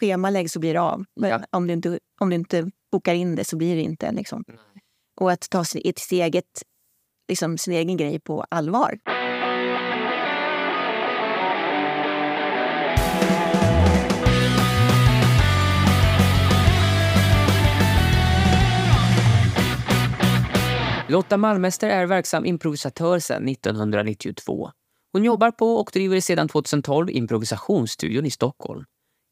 [0.00, 1.04] schemalägg så blir det av.
[1.20, 1.40] Men Ja.
[1.50, 4.12] om, du inte, om du inte bokar in det så blir det inte.
[4.12, 4.44] Liksom.
[5.20, 6.62] Och att ta sin, ett eget,
[7.28, 8.98] liksom, sin egen grej på allvar.
[21.08, 24.70] Lotta Malmester är verksam improvisatör sedan 1992.
[25.12, 28.84] Hon jobbar på och driver sedan 2012 Improvisationsstudion i Stockholm.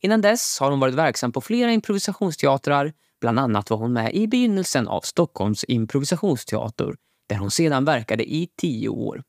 [0.03, 2.93] Innan dess har hon varit verksam på flera improvisationsteatrar.
[3.21, 6.95] Bland annat var hon med i begynnelsen av Stockholms improvisationsteater
[7.29, 9.23] där hon sedan verkade i tio år.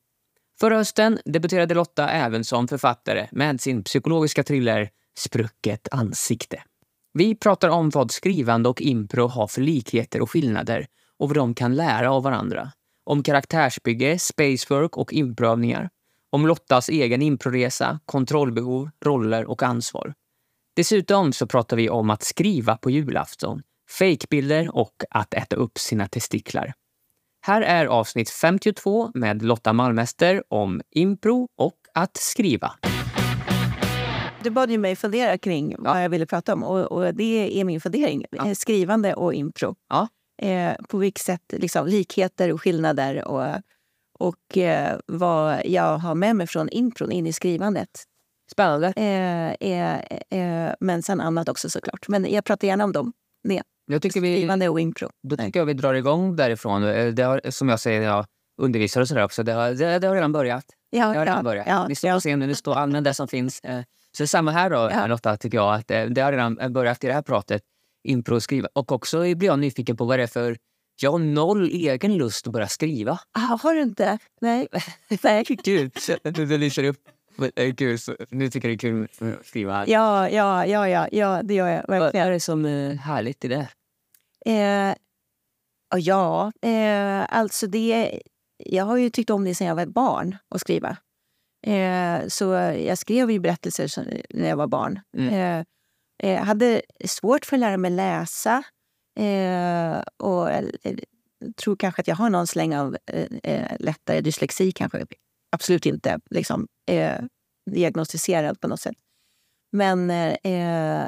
[0.60, 6.64] Förra hösten debuterade Lotta även som författare med sin psykologiska thriller Sprucket ansikte.
[7.14, 11.54] Vi pratar om vad skrivande och impro har för likheter och skillnader och vad de
[11.54, 12.72] kan lära av varandra.
[13.04, 15.90] Om karaktärsbygge, spacework och improövningar.
[16.30, 20.14] Om Lottas egen improresa, kontrollbehov, roller och ansvar.
[20.78, 23.62] Dessutom så pratar vi om att skriva på julafton,
[24.00, 26.74] fejkbilder och att äta upp sina testiklar.
[27.46, 32.72] Här är avsnitt 52 med Lotta Malmester om impro och att skriva.
[34.44, 37.64] Du bad ju mig fundera kring vad jag ville prata om och, och det är
[37.64, 38.26] min fundering.
[38.32, 38.48] Ja.
[38.48, 39.76] Eh, Skrivande och impro.
[39.90, 40.08] Ja.
[40.42, 43.62] Eh, på vilket sätt liksom, likheter och skillnader och,
[44.20, 48.04] och eh, vad jag har med mig från impron in i skrivandet.
[48.52, 48.88] Spännande.
[48.96, 50.00] Eh, eh,
[50.68, 52.08] eh, men sen annat också såklart.
[52.08, 53.14] Men jag pratar gärna om dem.
[53.44, 53.62] Det.
[53.86, 55.10] Jag tycker vi, Skrivande och impro.
[55.24, 56.84] då tycker jag vi drar igång därifrån.
[56.84, 58.26] Eh, Det har, som jag säger, jag
[58.62, 59.44] undervisar och sådär också.
[59.44, 60.66] Det har, det, det har redan börjat.
[60.90, 61.68] Ja, Det har redan börjat.
[61.68, 62.16] ja, Ni står ja.
[62.16, 63.60] på scenen, det står använd det som finns.
[63.60, 63.82] Eh,
[64.18, 65.08] Så det samma här då, Ja.
[65.08, 65.76] Lotta, tycker jag.
[65.76, 67.62] Att eh, det har redan börjat i det här pratet.
[68.08, 68.68] Impro och skriva.
[68.74, 70.58] Och också blir jag nyfiken på vad det är för...
[71.02, 73.20] Jag har noll egen lust att börja skriva.
[73.32, 74.18] Ah, har du inte?
[74.42, 74.68] Nej.
[75.24, 75.46] Nej.
[75.46, 75.90] Kul!
[76.24, 76.98] Du lyser upp.
[77.56, 78.00] Eh, Kul.
[78.00, 79.88] så- Nu tycker jag det är kul att skriva.
[79.88, 82.28] Ja, ja, ja, ja, ja, det gör jag Vad verkligen.
[82.28, 83.68] är det som är härligt i det?
[84.46, 84.96] Eh,
[85.96, 88.22] ja, eh, alltså det...
[88.58, 90.98] Jag har ju tyckt om det sedan jag var barn, att skriva.
[91.68, 92.44] Eh, så
[92.88, 95.00] jag skrev ju berättelser som- när jag var barn.
[95.18, 95.34] Mm.
[95.34, 95.66] Eh,
[96.32, 98.64] eh, hade svårt för att lära mig läsa.
[99.20, 102.98] Eh, och jag tror kanske att jag har någon släng av
[103.44, 104.72] eh, lättare dyslexi.
[104.72, 105.06] kanske.
[105.50, 107.20] Absolut inte liksom, eh,
[107.72, 108.96] diagnostiserad på något sätt.
[109.72, 111.08] Men eh,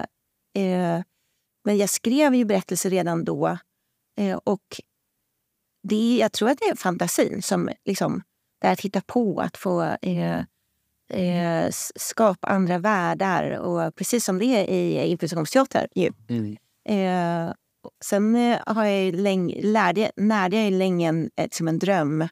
[0.54, 1.02] eh,
[1.64, 3.58] men jag skrev ju berättelser redan då.
[4.18, 4.82] Eh, och
[5.84, 8.24] det, jag tror att det är fantasin som liksom,
[8.62, 10.40] det här att hitta på, att få eh,
[11.14, 13.52] eh, skapa andra världar.
[13.52, 15.88] Och precis som det är i improvisationsteater.
[15.96, 16.12] Ju.
[16.30, 16.58] Mm.
[16.90, 17.54] Eh,
[18.04, 22.28] sen eh, har jag länge, lärde, närde jag länge en, ett, som en dröm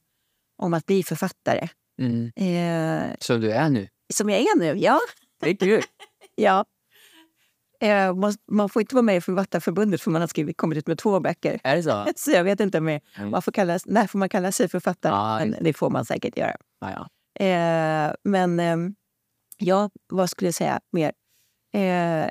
[0.57, 1.67] om att bli författare.
[1.99, 2.31] Mm.
[2.35, 3.87] Eh, Som du är nu.
[4.13, 4.99] som jag är nu, ja.
[5.41, 5.81] Det är kul.
[6.39, 6.65] Ja.
[7.81, 10.87] Eh, man, man får inte vara med i Författarförbundet för man har skrivit, kommit ut
[10.87, 11.59] med två böcker.
[11.63, 12.05] Är det så?
[12.15, 13.29] Så jag vet inte med, Mm.
[13.31, 15.13] man får kallas, när får man kalla sig författare.
[15.13, 16.55] Ja, men det får man säkert göra.
[16.79, 17.45] Ja, ja.
[17.45, 18.95] Eh, men ehm,
[19.57, 21.11] ja, vad skulle jag säga mer?
[21.73, 22.29] Eh,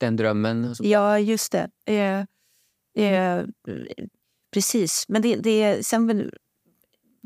[0.00, 0.74] Den drömmen.
[0.80, 1.68] ja, just det.
[1.86, 3.44] Eh, eh,
[4.54, 5.04] precis.
[5.08, 6.30] Men det, det, sen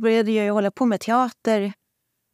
[0.01, 1.73] började jag ju hålla på med teater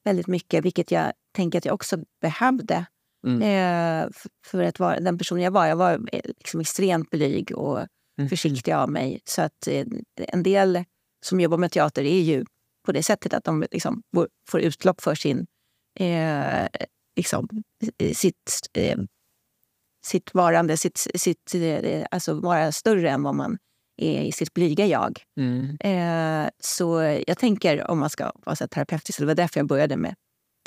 [0.04, 2.86] väldigt mycket, vilket jag tänker att jag också behövde.
[3.26, 3.42] Mm.
[3.42, 4.10] Eh,
[4.46, 5.66] för att vara den person jag var.
[5.66, 7.86] Jag var eh, liksom extremt blyg och
[8.18, 8.28] Mm.
[8.28, 9.20] försiktig av mig.
[9.24, 9.86] Så att eh,
[10.16, 10.84] en del
[11.26, 12.44] som jobbar med teater är ju
[12.86, 14.02] på det sättet att de liksom
[14.50, 15.46] får- utlopp för sin,
[16.00, 16.66] eh,
[17.16, 17.48] liksom,
[18.14, 18.98] sitt, eh,
[20.06, 21.52] sitt varande, sitt, sitt,
[22.10, 23.58] alltså vara större än vad man
[23.96, 25.22] i sitt blyga jag.
[25.36, 25.76] Mm.
[25.80, 29.96] Eh, så jag tänker, om man ska vara så terapeutisk, det var därför jag började
[29.96, 30.14] med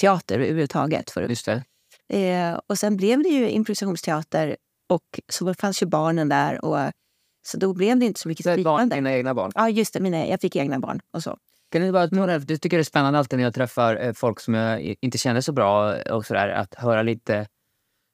[0.02, 1.12] teater överhuvudtaget.
[1.12, 4.58] För, Just eh, och sen blev det ju improvisationsteater
[4.90, 6.66] och så fanns ju barnen där.
[6.66, 6.92] Och,
[7.48, 9.52] så då blev det inte så mycket Så barn, dina egna barn.
[9.56, 10.00] Ja, just det.
[10.00, 11.38] Mina, jag fick egna barn och så.
[11.72, 14.40] Kan du bara, några, du tycker det är spännande alltid när jag träffar eh, folk
[14.40, 17.48] som jag inte känner så bra och sådär, att höra lite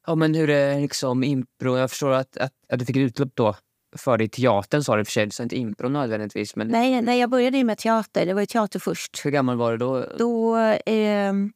[0.07, 1.77] ja, men hur det är liksom impro.
[1.77, 3.55] Jag förstår att, att, att du fick ett utlopp då
[3.95, 6.55] för i teatern sa du i och för sig, så inte impro nödvändigtvis.
[6.55, 8.25] Men Nej, nej, jag började ju med teater.
[8.25, 9.25] Det var ju teater först.
[9.25, 10.05] hur gammal var du då?
[10.17, 10.55] Då,
[10.85, 11.51] ehm,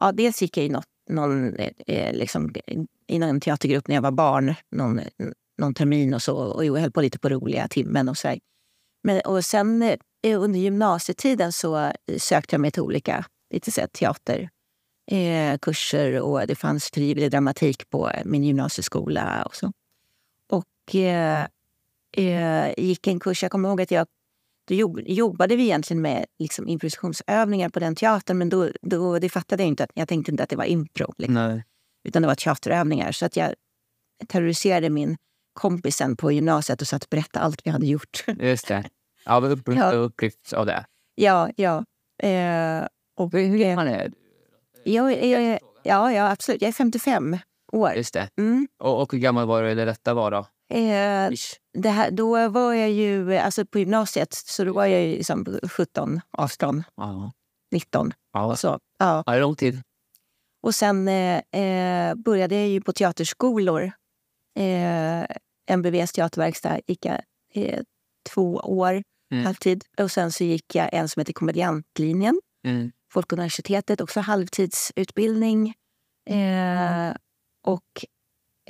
[0.00, 2.54] ja, dels gick jag i något, någon, eh, eh, liksom,
[3.06, 5.00] i någon teatergrupp när jag var barn, någon,
[5.58, 6.36] någon termin och så.
[6.36, 8.28] Och jag höll på lite på roliga timmen och så.
[8.28, 8.38] där.
[9.02, 13.80] Men, och sen eh, under gymnasietiden så eh, sökte jag mig till olika lite så
[13.80, 14.50] här, teaterkurser
[15.10, 19.72] eh, kurser och det fanns frivillig dramatik på min gymnasieskola och så.
[20.50, 21.46] Och eh,
[22.16, 24.06] eh, gick en kurs, jag kommer ihåg att jag
[24.68, 29.28] då jobb, jobbade vi egentligen med liksom, improvisationsövningar på den teatern men då, då, det
[29.28, 29.84] fattade jag inte.
[29.84, 31.14] Att, jag tänkte inte att det var impro.
[31.18, 31.62] Liksom
[32.04, 33.12] utan det var teaterövningar.
[33.12, 33.54] Så att jag
[34.26, 35.16] terroriserade min
[35.52, 38.24] kompisen på gymnasiet och satt och berättade allt vi hade gjort.
[38.40, 38.84] Just det.
[39.24, 39.92] Ja, upp, Ja.
[39.92, 40.84] upplyft av det.
[41.14, 41.84] ja, ja.
[42.22, 42.86] Eh,
[43.16, 44.12] och, Hur gammal är du?
[44.92, 46.62] jag, jag, ja, ja, absolut.
[46.62, 47.38] Jag är 55
[47.72, 47.92] år.
[47.96, 48.28] Just det.
[48.38, 48.68] Mm.
[48.78, 50.46] Och, och hur gammal var du när detta var då?
[50.70, 51.30] Eh,
[51.78, 55.58] det här, då var jag ju alltså på gymnasiet, så då var jag ju liksom
[55.70, 57.32] 17, 18, Ja.
[57.72, 58.12] 19.
[58.32, 59.22] Ja, Så, ja.
[59.26, 59.82] ja, lång tid.
[60.62, 63.92] Och sen eh, eh, började jag ju på teaterskolor.
[64.58, 65.24] Eh,
[65.70, 67.20] MBVs teaterverkstad gick jag
[67.54, 67.80] eh,
[68.28, 69.02] två år
[69.32, 69.44] Mm.
[69.46, 69.84] halvtid.
[69.98, 72.40] Och sen så gick jag en som heter komediantlinjen.
[72.66, 72.92] Mm.
[73.12, 75.74] Folkuniversitetet, också halvtidsutbildning.
[76.30, 77.14] Eh,
[77.66, 78.04] och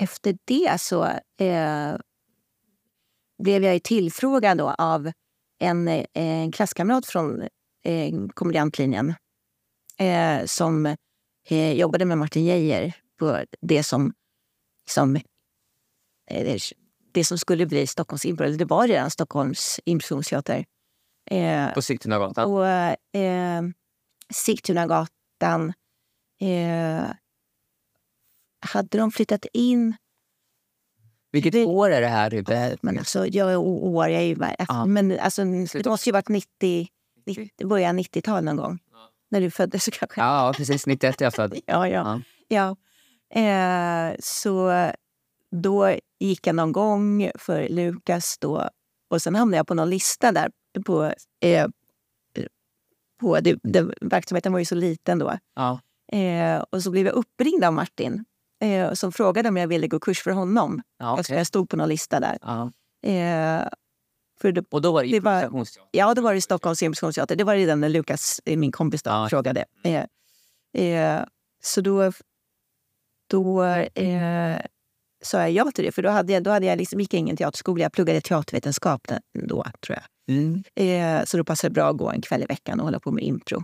[0.01, 1.05] efter det så
[1.45, 1.97] eh,
[3.43, 5.13] blev jag ju tillfrågad då av
[5.59, 7.43] en, eh, en klasskamrat från
[7.85, 9.15] eh, komediantlinjen
[9.99, 10.87] eh, som
[11.49, 14.13] eh, jobbade med Martin Geijer på det som,
[14.91, 15.17] som,
[16.31, 16.59] eh,
[17.13, 20.65] det som skulle bli Stockholms impro, eller det var redan Stockholms improvisationsteater.
[21.31, 22.53] Eh, På Sigtunagatan.
[22.53, 22.67] och
[23.21, 23.63] eh,
[24.35, 25.73] Sigtunagatan
[26.41, 27.11] eh,
[28.61, 29.97] hade de flyttat in...
[31.33, 32.31] Vilket det- år är det här?
[32.31, 32.83] Typ?
[32.83, 34.37] Men alltså, jag är år, jag är ju...
[34.37, 34.87] bara- Ja.
[34.87, 36.89] Men alltså, det måste ju varit 90,
[37.27, 38.79] 90 början 90-tal någon gång.
[39.31, 40.21] När du föddes kanske.
[40.21, 40.87] Ja, precis.
[40.87, 41.55] 91 är jag född.
[41.67, 42.21] Ja, ja.
[42.49, 42.77] ja.
[43.41, 44.73] Eh, så
[45.51, 48.69] då gick jag någon gång för Lukas då.
[49.11, 50.51] Och sen hamnade jag på någon lista där.
[50.87, 51.69] På, eh,
[53.21, 55.39] på det, det, verksamheten var ju så liten då.
[55.55, 55.81] Ja.
[56.19, 58.25] Eh, och så blev jag uppringd av Martin
[58.61, 60.83] eh, som frågade om jag ville gå kurs för honom.
[60.99, 61.37] Ja, okej.
[61.37, 62.39] jag stod på någon lista där.
[62.43, 62.73] ja.
[63.11, 63.69] Eh,
[64.41, 67.37] för det, Och då var det Det var- ja, det var det Stockholms improvisationsteater.
[67.37, 69.29] Det var redan när Lukas, eh, min kompis, då, Ja.
[69.31, 69.65] frågade.
[69.85, 70.05] Eh,
[70.85, 71.25] eh,
[71.63, 72.13] så då,
[73.31, 74.59] då eh,
[75.23, 75.93] sa jag ja till det.
[75.93, 77.83] För då hade jag, då hade jag liksom, gick jag ingen teaterskola.
[77.83, 79.09] Jag pluggade teatervetenskap
[79.49, 80.37] då, tror jag.
[80.37, 80.63] Mm.
[80.75, 83.11] Eh, så då passade det bra att gå en kväll i veckan och hålla på
[83.13, 83.63] med impro.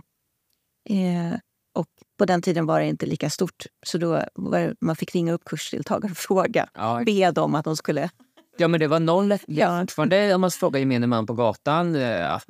[0.89, 1.39] Eh,
[1.77, 1.87] och
[2.19, 3.65] på den tiden var det inte lika stort.
[3.85, 4.21] Så då
[4.51, 6.69] det, man fick ringa upp kursdeltagare och fråga.
[6.73, 7.03] Ja.
[7.05, 8.09] Be dem att de skulle...
[8.57, 9.37] ja, men det var noll.
[9.47, 9.79] Ja.
[9.81, 12.01] Fortfarande, om man frågar gemene man på gatan, eh,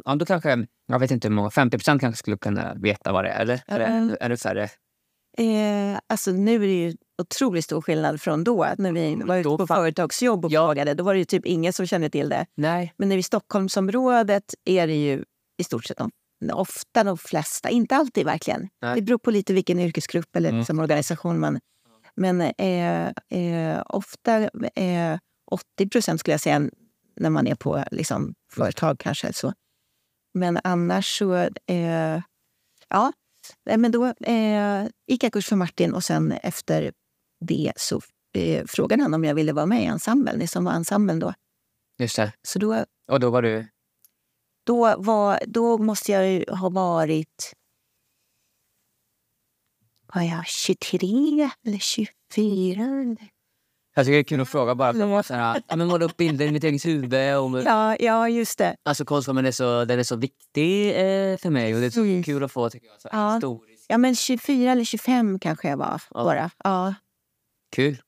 [0.06, 3.24] ja, då kanske, jag vet inte hur många, 50 procent kanske skulle kunna veta vad
[3.24, 3.42] det är.
[3.42, 4.08] Eller är Mm.
[4.08, 4.64] det, är det färre?
[5.38, 8.68] Eh, alltså nu är det ju otroligt stor skillnad från då.
[8.78, 10.68] När vi var ute på fa- företagsjobb och Ja.
[10.68, 12.46] frågade, då var det ju typ ingen som kände till det.
[12.56, 12.94] Nej.
[12.98, 15.24] Men i Stockholmsområdet är det ju
[15.58, 16.12] i stort sett de,
[16.54, 17.70] ofta de flesta.
[17.70, 18.70] Inte alltid verkligen.
[18.82, 18.96] Nej.
[18.96, 20.60] Det beror på lite vilken yrkesgrupp eller Mm.
[20.60, 21.60] liksom organisation man...
[22.16, 23.08] Men eh,
[23.40, 24.38] eh, ofta
[24.76, 25.20] eh,
[25.52, 26.70] 80 procent skulle jag säga
[27.16, 29.34] när man är på liksom, företag kanske.
[29.34, 29.54] Så.
[30.34, 31.36] Men annars så...
[31.66, 32.22] Eh,
[32.90, 33.14] ja,
[33.78, 36.92] men då eh, gick jag kurs för Martin och sen efter
[37.46, 38.02] det så
[38.34, 41.34] eh, frågade han om jag ville vara med i ensemblen, det som var ensemblen då.
[42.00, 42.34] Just det.
[42.48, 43.68] Så då Och då var du...
[44.68, 47.54] då, var, då måste jag ju ha varit...
[50.14, 53.18] Var jag 23 eller 24?
[53.96, 55.24] Jag tycker det är kul att fråga bara.
[55.24, 57.36] för att ja, men måla upp bilder i mitt eget huvud.
[57.38, 58.76] Om, Ja, ja just det.
[58.86, 62.00] Alltså konstformen är så, den är så viktig eh, för mig och det är så
[62.02, 62.24] Mm.
[62.24, 63.02] kul att få tycker jag.
[63.02, 63.34] Så här, Ja.
[63.34, 63.86] Historiskt.
[63.90, 66.24] Ja, men 24 eller 25 kanske jag var Ja.
[66.24, 66.52] bara.
[66.64, 66.94] Ja.
[67.76, 68.02] Kul.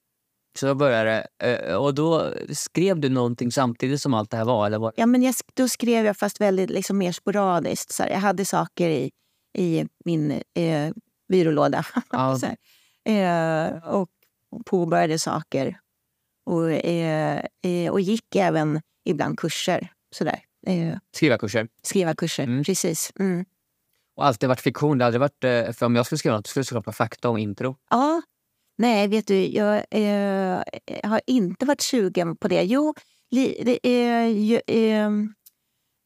[0.59, 1.47] Så då började det.
[1.67, 4.65] Eh, Och då skrev du någonting samtidigt som allt det här var?
[4.65, 4.93] Eller var...
[4.95, 7.91] Ja, men jag, då skrev jag fast väldigt liksom, mer sporadiskt.
[7.91, 9.11] Så här, jag hade saker i,
[9.57, 10.91] i min eh,
[11.29, 11.85] byrålåda.
[12.11, 12.39] Ja.
[12.39, 12.45] så.
[13.11, 14.09] Eh, och
[14.65, 15.79] påbörjade saker.
[16.45, 19.91] Och, eh, eh, och gick även ibland kurser.
[20.15, 20.39] Sådär.
[20.67, 21.67] Eh, Skrivarkurser.
[21.83, 22.63] skriva kurser, Mm.
[22.63, 23.11] precis.
[23.19, 23.45] Mm.
[24.15, 24.97] Och alltid varit fiktion.
[24.97, 27.39] Det hade varit, eh, för om jag skulle skriva något skulle jag skapa fakta och
[27.39, 27.75] impro.
[27.89, 28.21] Ja.
[28.79, 30.61] Nej, vet du, jag eh,
[31.03, 32.63] har inte varit sugen på det.
[32.63, 32.93] Jo,
[33.31, 35.09] li, det är ju, eh,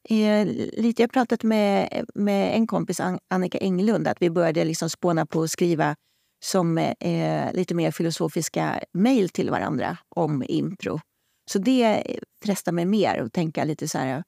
[0.10, 1.01] eh, lite.
[1.01, 5.25] Jag har pratat med, med en kompis, An- Annika Englund, att vi började liksom spåna
[5.25, 5.96] på att skriva
[6.44, 11.00] som eh, lite mer filosofiska mejl till varandra om impro.
[11.51, 12.03] Så det
[12.44, 14.24] frestar mig mer att tänka lite så här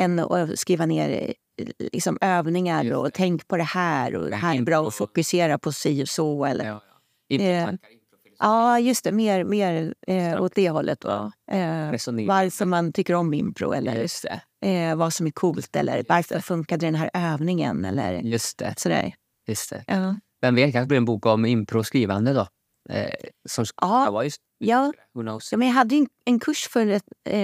[0.00, 1.34] än att skriva ner
[1.78, 5.72] liksom övningar och tänk på det här och det här är bra att fokusera på
[5.72, 6.44] si och så.
[6.44, 6.91] Eller, Ja, ja.
[7.40, 7.70] Eh.
[8.38, 9.12] Ja, just det.
[9.12, 11.00] Mer, mer eh, åt det hållet.
[11.00, 11.32] Då.
[11.52, 11.90] Eh,
[12.26, 14.06] varför man tycker om impro eller
[14.64, 18.74] eh, vad som är coolt eller varför funkade den här övningen eller Just det.
[18.76, 19.14] sådär.
[19.48, 19.84] Just det.
[19.86, 20.16] Ja.
[20.40, 22.46] Vem vet, kanske blir en bok om improskrivande då.
[22.94, 23.10] Eh,
[23.48, 24.10] som Ja.
[24.10, 27.38] vara just Ja, ja, men jag hade en, en kurs för ett, eh,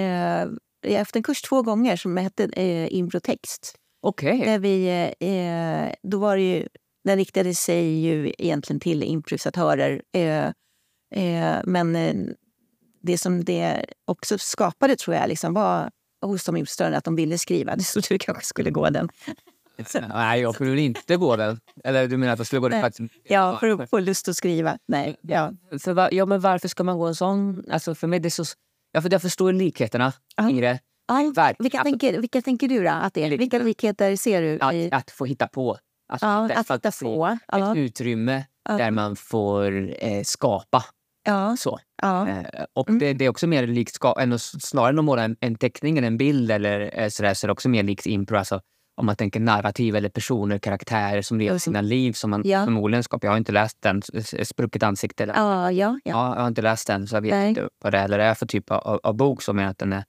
[0.80, 3.74] jag haft en kurs två gånger som hette eh, improtext.
[4.02, 4.38] Okej.
[4.44, 4.88] Där vi,
[5.20, 6.66] eh, då var det ju,
[7.08, 10.02] den riktade sig ju egentligen till improvisatörer.
[10.14, 10.46] Eh,
[11.14, 12.14] eh, men eh,
[13.02, 15.90] det som det också skapade tror jag liksom var
[16.24, 17.76] hos de improvisatörerna att de ville skriva.
[17.76, 19.08] Det så du kanske skulle gå den.
[20.08, 21.60] Nej, jag skulle inte gå den.
[21.84, 23.14] Eller du menar att jag skulle gå den faktiskt?
[23.24, 24.78] Ja, för att få lust att skriva.
[24.88, 25.52] Nej, ja.
[25.82, 27.64] För, va- ja, men varför ska man gå en sån?
[27.70, 28.44] Alltså för mig det är så...
[28.92, 30.12] Ja, för jag förstår likheterna,
[31.36, 31.64] Verkligen.
[31.64, 33.38] vilka, Alltså- tänker, vilka tänker du då att det är?
[33.38, 34.58] Vilka likheter ser du?
[34.60, 35.78] Att, I, att få hitta på.
[36.08, 37.38] Alltså, ja, att se på.
[37.48, 40.84] Ja, Ett utrymme där man får eh, skapa.
[41.58, 41.78] Så.
[42.02, 42.38] Eh,
[42.74, 42.98] och Mm.
[42.98, 45.54] det, det är också mer likt, ska, än att, snarare än att måla en, en
[45.54, 48.36] teckning eller en bild eller eh, sådär, så är det också mer likt impro.
[48.38, 48.60] Alltså,
[49.00, 52.64] om man tänker narrativ eller personer, karaktärer som lever sina liv som man Ja.
[52.64, 53.26] förmodligen skapar.
[53.28, 54.02] Jag har inte läst den,
[54.44, 55.22] Sprucket ansikte.
[55.22, 55.98] Eller, ja, ja, ja.
[56.04, 57.48] Ja, jag har inte läst den så jag vet Nej.
[57.48, 60.04] inte vad det heller är för typ av, av bok som är att den är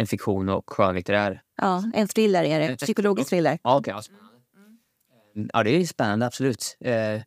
[0.00, 1.40] en fiktion och skönlitterär.
[1.62, 1.82] ja.
[1.94, 2.66] En thriller är det.
[2.66, 3.58] En- Psykologisk thriller.
[3.62, 4.31] Ja, okay, spännande.
[5.52, 6.76] Ja, det är spännande, absolut.
[6.80, 7.22] Eh,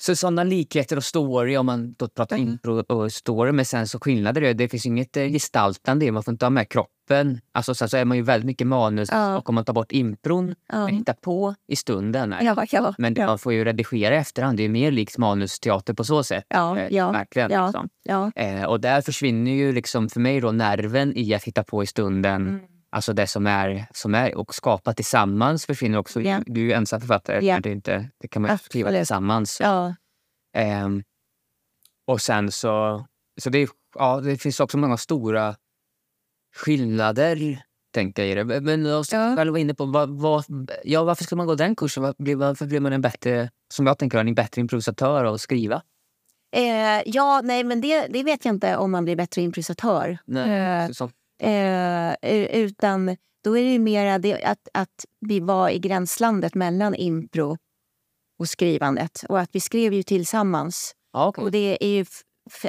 [0.00, 2.48] så sådana likheter och story, om man då pratar Mm.
[2.48, 6.22] impro och story, men sen så skillnader, det, det finns inget eh, gestaltande i, man
[6.22, 7.40] får inte ha med kroppen.
[7.52, 9.38] Alltså sen så är man ju väldigt mycket manus Ja.
[9.38, 10.78] och om man tar bort impron, Ja.
[10.78, 12.34] man hittar på i stunden.
[12.42, 13.26] Ja, ja, Men ja.
[13.26, 16.44] man får ju redigera i efterhand, det är mer likt manusteater på så sätt.
[16.48, 17.50] Ja, Eh, ja, verkligen.
[17.50, 17.66] ja.
[17.66, 17.88] Liksom.
[18.02, 18.32] ja.
[18.36, 21.86] Eh, och där försvinner ju liksom för mig då nerven i att hitta på i
[21.86, 22.48] stunden.
[22.48, 22.60] Mm.
[22.90, 26.20] Alltså det som är, som är och skapa tillsammans försvinner också.
[26.20, 26.40] Ja.
[26.46, 29.58] Du är ju ensam författare, men det, inte, det kan man ju skriva tillsammans.
[29.60, 29.94] ja.
[30.56, 31.02] Ehm,
[32.06, 33.06] och sen så,
[33.40, 35.56] så det, ja, det finns också många stora
[36.56, 37.62] skillnader
[37.94, 38.60] tänker jag i det.
[38.60, 39.34] Men jag Ja.
[39.36, 42.02] var inne på vad, vad, ja, varför ska man gå den kursen?
[42.02, 45.82] Varför blir man en bättre, som jag tänker, en bättre improvisatör och skriva?
[46.56, 50.18] Eh, ja, nej, men det, det vet jag inte om man blir bättre improvisatör.
[50.36, 52.14] Eh, Så, Eh,
[52.62, 57.56] utan då är det ju det att, att vi var i gränslandet mellan impro
[58.38, 59.24] och skrivandet.
[59.28, 60.92] Och att vi skrev ju tillsammans.
[61.12, 61.44] okej.
[61.44, 62.04] Och det är ju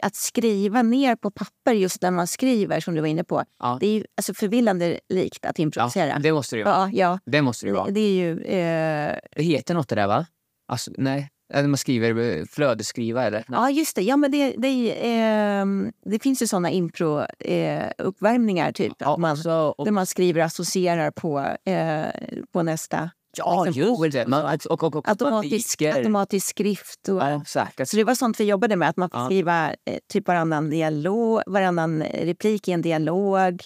[0.01, 3.43] att skriva ner på papper just när man skriver, som du var inne på.
[3.59, 3.77] Ja.
[3.79, 6.07] Det är ju alltså förvillande likt att improvisera.
[6.07, 6.75] ja, det måste det ju vara.
[6.75, 7.19] ja, ja.
[7.25, 7.85] Det måste det vara.
[7.85, 8.41] Det, det är ju...
[8.43, 10.25] Eh, Det heter något det där va?
[10.67, 13.43] Alltså, nej, eller man skriver eh, flödesskriva eller?
[13.47, 13.59] Nej.
[13.59, 14.01] ja, just det.
[14.01, 18.93] Ja, men det, det, ehm, det finns ju såna impro-uppvärmningar, typ.
[18.97, 21.39] Ja, man, så, och, där man skriver och associerar på,
[21.71, 22.05] eh,
[22.51, 23.09] på nästa.
[23.37, 24.11] ja liksom just ord.
[24.11, 24.27] det.
[24.27, 27.09] Man, och, och, och, Automatisk, automatisk skrift.
[27.09, 27.87] Och, Ja, säkert.
[27.87, 29.25] Så det var sånt vi jobbade med, att man fick Ja.
[29.25, 29.75] skriva eh,
[30.13, 33.61] typ varannan, dialog, varannan replik i en dialog.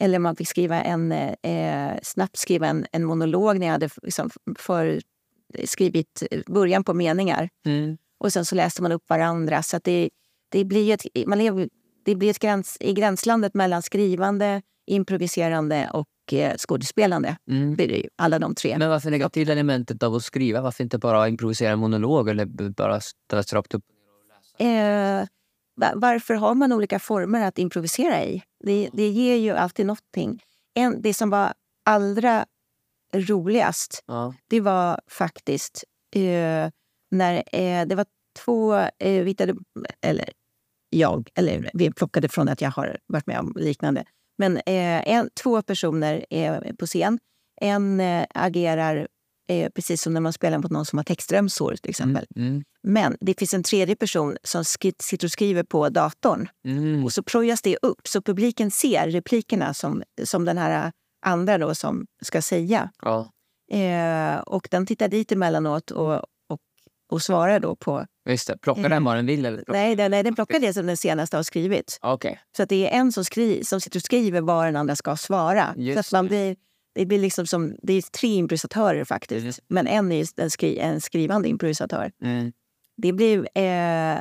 [0.00, 4.30] Eller man fick skriva en, eh, snabbt skriva en, en monolog när jag hade liksom
[4.58, 5.00] för,
[5.64, 7.48] skrivit början på meningar.
[7.66, 7.98] Mm.
[8.18, 9.62] Och sen så läste man upp varandra.
[9.62, 10.10] Så det,
[10.48, 11.68] det blir ett, man lever,
[12.04, 17.36] det blir ett gräns, i gränslandet mellan skrivande, improviserande och eh, skådespelande.
[17.50, 17.76] Mm.
[17.76, 18.78] Det ju, alla de tre.
[18.78, 20.60] Men varför lägga till elementet av att skriva?
[20.60, 23.84] Varför inte bara improvisera en monolog eller bara ställa sig rakt upp?
[24.58, 25.26] Eh,
[25.76, 28.42] va- varför har man olika former att improvisera i?
[28.64, 30.42] Det, det ger ju alltid någonting.
[30.74, 31.52] En, det som var
[31.84, 32.46] allra
[33.14, 34.34] roligast, Ja.
[34.48, 35.84] det var faktiskt
[36.16, 36.70] eh,
[37.10, 38.06] när eh, det var
[38.44, 38.74] två...
[38.74, 39.54] Eh, vi hittade,
[40.00, 40.28] eller
[40.90, 44.04] jag, eller vi plockade från att jag har varit med om liknande.
[44.38, 47.18] Men eh, en, två personer är på scen.
[47.60, 49.08] En eh, agerar
[49.48, 52.26] eh, precis som när man spelar mot någon som har textremsor till exempel.
[52.36, 52.64] Mm.
[52.82, 56.48] Men det finns en tredje person som sitter och skriver på datorn.
[56.66, 57.04] Mm.
[57.04, 60.92] Och så projas det upp så publiken ser replikerna som, som den här
[61.26, 62.90] andra då som ska säga.
[63.02, 63.30] Ja,
[63.70, 66.14] Eh, och den tittar dit emellanåt och,
[66.48, 66.60] och,
[67.10, 68.06] och svarar då på...
[68.28, 68.58] just det.
[68.58, 69.46] Plocka den vad den vill?
[69.46, 69.64] Eller?
[69.68, 71.98] Nej, den, nej, den plockar det som den senaste har skrivit.
[72.02, 72.40] Okej.
[72.56, 75.16] Så att det är en som, skri, som sitter och skriver vad den andra ska
[75.16, 75.74] svara.
[75.76, 76.56] Just så att man blir,
[76.94, 79.46] det blir liksom som, det är tre improvisatörer faktiskt.
[79.46, 79.60] Just.
[79.68, 82.12] Men en är en, skri, en skrivande improvisatör.
[82.22, 82.52] Mm.
[82.96, 84.18] Det blir eh,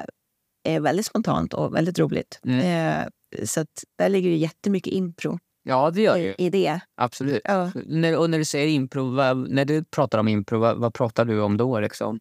[0.67, 2.39] eh, väldigt spontant och väldigt roligt.
[2.45, 2.59] Mm.
[2.59, 3.07] Eh,
[3.45, 6.29] så att där ligger ju jättemycket impro Ja, det gör ju.
[6.29, 6.79] i, i det.
[6.95, 7.41] Absolut.
[7.43, 7.71] Ja.
[7.85, 11.25] När, och när du säger impro, vad, när du pratar om impro, vad, vad pratar
[11.25, 11.79] du om då?
[11.79, 12.19] Liksom?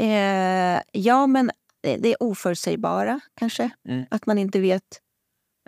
[0.00, 1.50] Eh, ja, men
[1.82, 3.70] det, det är oförutsägbara kanske.
[3.88, 4.06] Mm.
[4.10, 5.00] Att man inte vet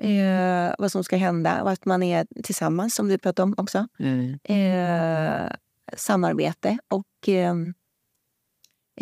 [0.01, 3.89] eh, vad som ska hända och att man är tillsammans, som du pratade om också.
[3.99, 4.39] Mm.
[4.45, 5.53] Eh,
[5.97, 7.55] samarbete och eh,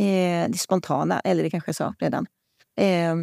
[0.06, 2.26] eh, det spontana, eller det kanske jag sa redan.
[2.80, 3.14] Eh,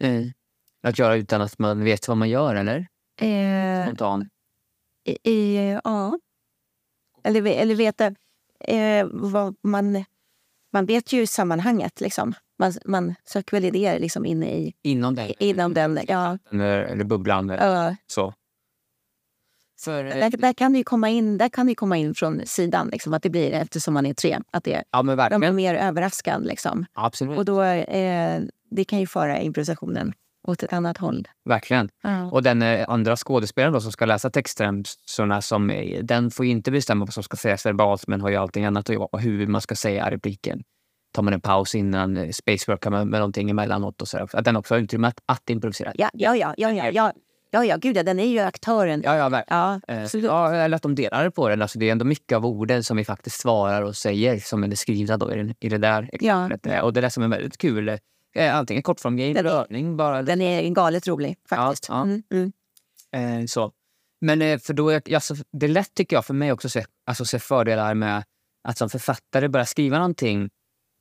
[0.00, 0.32] Mm.
[0.82, 2.86] Att göra utan att man vet vad man gör, eller?
[3.20, 4.28] eh, Spontan.
[5.24, 6.18] i, ja.
[7.24, 8.06] Eller, eller veta
[8.60, 10.04] eh, vad man...
[10.74, 12.00] Man vet ju sammanhanget.
[12.00, 12.34] Liksom.
[12.58, 15.98] Man, man söker väl idéer liksom, inne i, Inom den, inom den.
[16.08, 17.48] Ja, eller, eller bubblan.
[17.48, 17.96] Ja.
[18.06, 18.34] så.
[19.80, 23.14] För, Där, där kan det komma in, där kan det komma in från sidan, liksom,
[23.14, 24.38] att det blir eftersom man är tre.
[24.50, 26.46] Att det, ja, men de är mer överraskad.
[26.46, 26.86] Liksom.
[26.92, 27.38] Absolut.
[27.38, 30.12] Och då, eh, det kan ju föra improvisationen
[30.44, 31.28] åt ett annat håll.
[31.44, 31.88] Verkligen.
[32.02, 32.30] Ja.
[32.30, 36.70] Och den eh, andra skådespelaren då som ska läsa textremsorna, som, eh, den får inte
[36.70, 39.46] bestämma vad som ska sägas verbalt men har ju allting annat att göra och hur
[39.46, 40.62] man ska säga repliken.
[41.14, 44.26] Tar man en paus innan, eh, spaceworkar man med någonting emellanåt och så.
[44.32, 45.92] Att den också har utrymme att, att improvisera.
[45.94, 47.12] Ja, ja, ja, ja, ja, ja,
[47.50, 49.02] ja, ja, gud ja, den är ju aktören.
[49.04, 49.60] Ja, ja, verkligen.
[49.60, 50.24] Ja, absolut.
[50.26, 51.62] Ja, eller att de delar på den.
[51.62, 54.74] Alltså, det är ändå mycket av orden som vi faktiskt svarar och säger som är
[54.74, 56.46] skrivna då i, den, i det där Ja.
[56.46, 56.66] exemplet.
[56.66, 57.98] Eh, Och det är det som är väldigt kul.
[58.34, 59.96] Eh, Antingen kortformgrej eller Den är- övning.
[59.96, 61.86] Bara, Den är galet rolig faktiskt.
[61.88, 62.02] Ja, ja.
[62.02, 62.22] Mm,
[63.12, 63.40] mm.
[63.40, 63.72] Eh, så.
[64.20, 66.72] Men eh, för då är, alltså, det är lätt tycker jag för mig också att
[66.72, 68.24] se, alltså, se fördelar med
[68.68, 70.50] att som författare börja skriva någonting,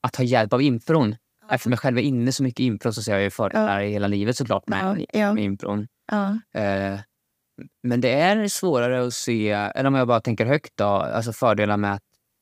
[0.04, 1.16] att ha hjälp av impron.
[1.52, 3.92] Eftersom jag själv är inne så mycket i impro så ser jag ju fördelar i
[3.92, 5.88] hela livet såklart med, Ja, ja, med impron.
[6.12, 6.40] ja.
[6.62, 7.00] Eh,
[7.84, 11.78] men det är svårare att se, eller om jag bara tänker högt då, alltså fördelar
[11.78, 12.02] med att,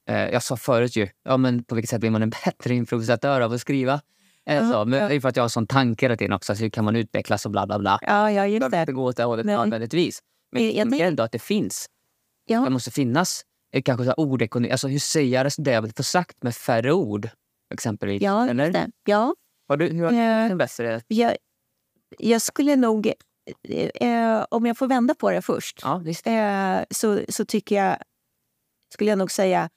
[0.09, 3.41] eh, jag sa förut ju, ja men på vilket sätt blir man en bättre improvisatör
[3.41, 4.01] av att skriva?
[4.49, 6.63] Eh, så, men det är för att jag har sån tanke hela tiden också, så
[6.63, 7.99] hur kan man utvecklas och bla bla bla.
[8.01, 8.69] ja, ja just det.
[8.69, 10.19] behöver gå åt det hållet nödvändigtvis.
[10.51, 11.87] Men Jag- jag tänker ändå att det finns.
[12.47, 13.41] Det Ja, måste finnas
[13.73, 14.71] eh, kanske så ordekonomi.
[14.71, 17.29] Alltså hur säger jag det jag vill få sagt med färre ord?
[17.73, 18.21] Exempelvis.
[18.21, 18.71] ja, Eller?
[18.71, 18.89] det.
[19.05, 19.35] Ja,
[19.67, 20.15] Har du, hur har Eh,
[20.45, 21.01] du en bättre...
[21.07, 21.35] jag,
[22.19, 23.13] jag skulle nog...
[23.95, 27.97] Eh, om jag får vända på det först Ja, eh, så, så tycker jag,
[28.93, 29.69] skulle jag nog säga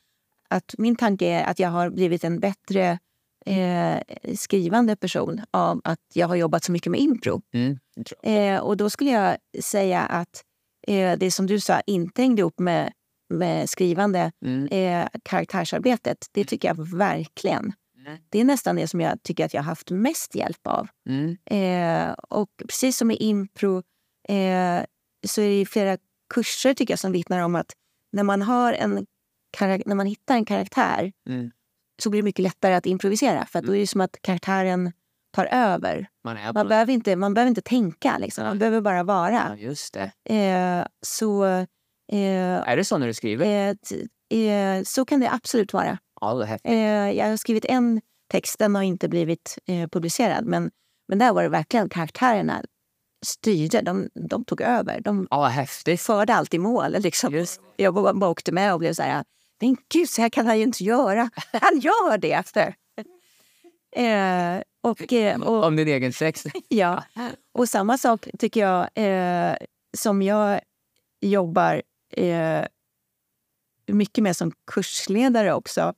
[0.51, 2.99] att min tanke är att jag har blivit en bättre
[3.47, 4.01] eh,
[4.37, 7.43] skrivande person av att jag har jobbat så mycket med impro.
[7.55, 7.79] Mm.
[8.23, 10.45] Eh, och då skulle jag säga att
[10.89, 12.93] eh, det som du sa inte hängde ihop med,
[13.35, 14.67] med skrivande, Mm.
[14.67, 16.27] eh, karaktärsarbetet.
[16.33, 17.73] Det tycker jag verkligen.
[18.07, 18.19] Mm.
[18.31, 20.89] Det är nästan det som jag tycker att jag har haft mest hjälp av.
[21.09, 21.37] Mm.
[21.47, 23.77] Eh, och precis som i impro
[24.29, 24.85] eh,
[25.27, 25.99] så är det flera
[26.35, 27.73] kurser tycker jag som vittnar om att
[28.13, 29.07] när man, har en,
[29.87, 31.51] när man hittar en karaktär Mm.
[32.03, 33.47] Så blir det mycket lättare att improvisera.
[33.47, 34.93] För att då är det som att karaktären
[35.33, 36.07] tar över.
[36.25, 36.53] Man är.
[36.53, 38.45] Man behöver inte, man behöver inte tänka, liksom.
[38.45, 39.57] man behöver bara Ja, vara.
[39.59, 40.35] just det.
[40.37, 43.47] Eh, så, eh, Är det så när du skriver?
[44.31, 45.99] eh, eh, så kan det absolut vara.
[46.21, 46.61] Ja, det.
[46.71, 48.01] Eh, jag har skrivit en
[48.33, 50.45] text, den har inte blivit eh, publicerad.
[50.47, 50.71] Men,
[51.09, 52.63] men där var det verkligen karaktärerna
[53.27, 53.81] styrde.
[53.81, 55.01] De, de tog över.
[55.01, 56.01] De Ja, häftigt.
[56.01, 56.97] förde allt i mål.
[56.99, 57.35] Liksom.
[57.35, 57.61] Just.
[57.77, 59.25] Jag bara, bara åkte med och blev så här...
[59.63, 61.31] Men gud, så här kan han ju inte göra.
[61.53, 62.75] Han gör det efter.
[63.97, 66.47] Eh, och, eh, och, Om din egen text.
[66.69, 67.05] ja.
[67.53, 69.57] och samma sak tycker jag eh,
[69.97, 70.61] som jag
[71.21, 72.65] jobbar eh,
[73.87, 75.95] mycket med som kursledare också.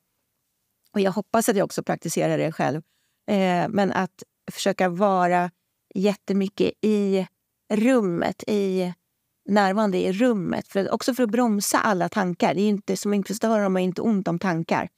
[0.93, 2.83] Och jag hoppas att jag också praktiserar det själv.
[3.27, 4.23] Eh, men att
[4.53, 5.51] försöka vara
[5.95, 7.27] jättemycket i
[7.73, 8.93] rummet, i
[9.49, 10.69] närvarande i rummet.
[10.69, 12.55] För, också för att bromsa alla tankar.
[12.55, 14.89] Det är inte, som inkvisitör har man inte ont om tankar.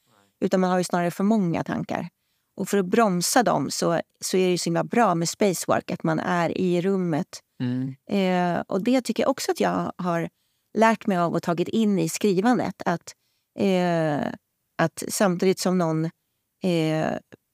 [0.40, 2.09] Utan man har ju snarare för många tankar.
[2.56, 6.02] Och för att bromsa dem så, så är det så himla bra med spacework, att
[6.02, 7.40] man är i rummet.
[7.61, 7.94] Mm.
[8.11, 10.28] Eh, och det tycker jag också att jag har
[10.78, 12.82] lärt mig av och tagit in i skrivandet.
[12.85, 13.14] Att,
[13.59, 14.32] eh,
[14.78, 16.04] att samtidigt som någon
[16.64, 17.12] eh,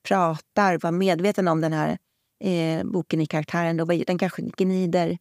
[0.08, 1.98] pratar, vara medveten om den här
[2.44, 3.76] eh, boken i karaktären.
[3.76, 5.18] Då, den kanske gnider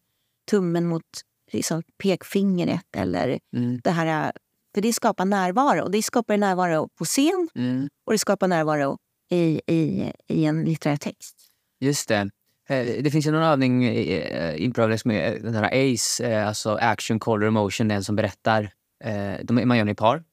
[0.52, 1.06] tummen mot
[1.54, 3.80] liksom, pekfingret eller Mm.
[3.84, 4.32] det här.
[4.76, 5.90] För det skapar närvaro.
[5.90, 7.90] Det skapar närvaro på scen Mm.
[8.06, 8.98] och det skapar närvaro
[9.32, 11.36] i, i, i en litterär text.
[11.80, 12.30] Just det.
[12.70, 16.74] Eh, Det finns ju någon övning i improv som är den här ACE, eh, alltså
[16.82, 18.72] action, color, emotion, den som berättar.
[19.04, 20.24] eh, man gör den i par.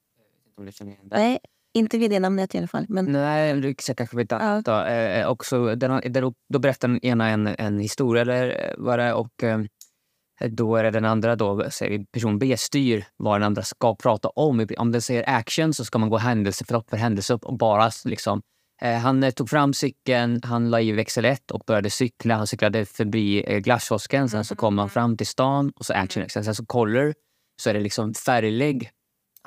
[1.03, 1.39] Nej,
[1.73, 2.85] inte vid det namnet i alla fall.
[2.89, 4.65] Men, Nej, du kanske vet annat.
[4.65, 4.71] Då.
[4.83, 9.13] Eh, också, har- där, då berättar den ena en, en historia eller eh, vad det
[9.13, 9.59] och eh,
[10.47, 13.95] då är det den andra, då, säger vi, person B, styr vad den andra ska
[13.95, 14.67] prata om.
[14.77, 18.41] Om den säger action så ska man gå händelseförlopp för händelse och bara liksom
[18.81, 22.35] eh, han eh, tog fram cykeln, han la i växel 1 och började cykla.
[22.35, 26.29] Han cyklade förbi eh, glasskiosken, sen så kom han fram till stan och så action.
[26.29, 27.13] Sen så color,
[27.61, 28.89] så är det liksom färglägg.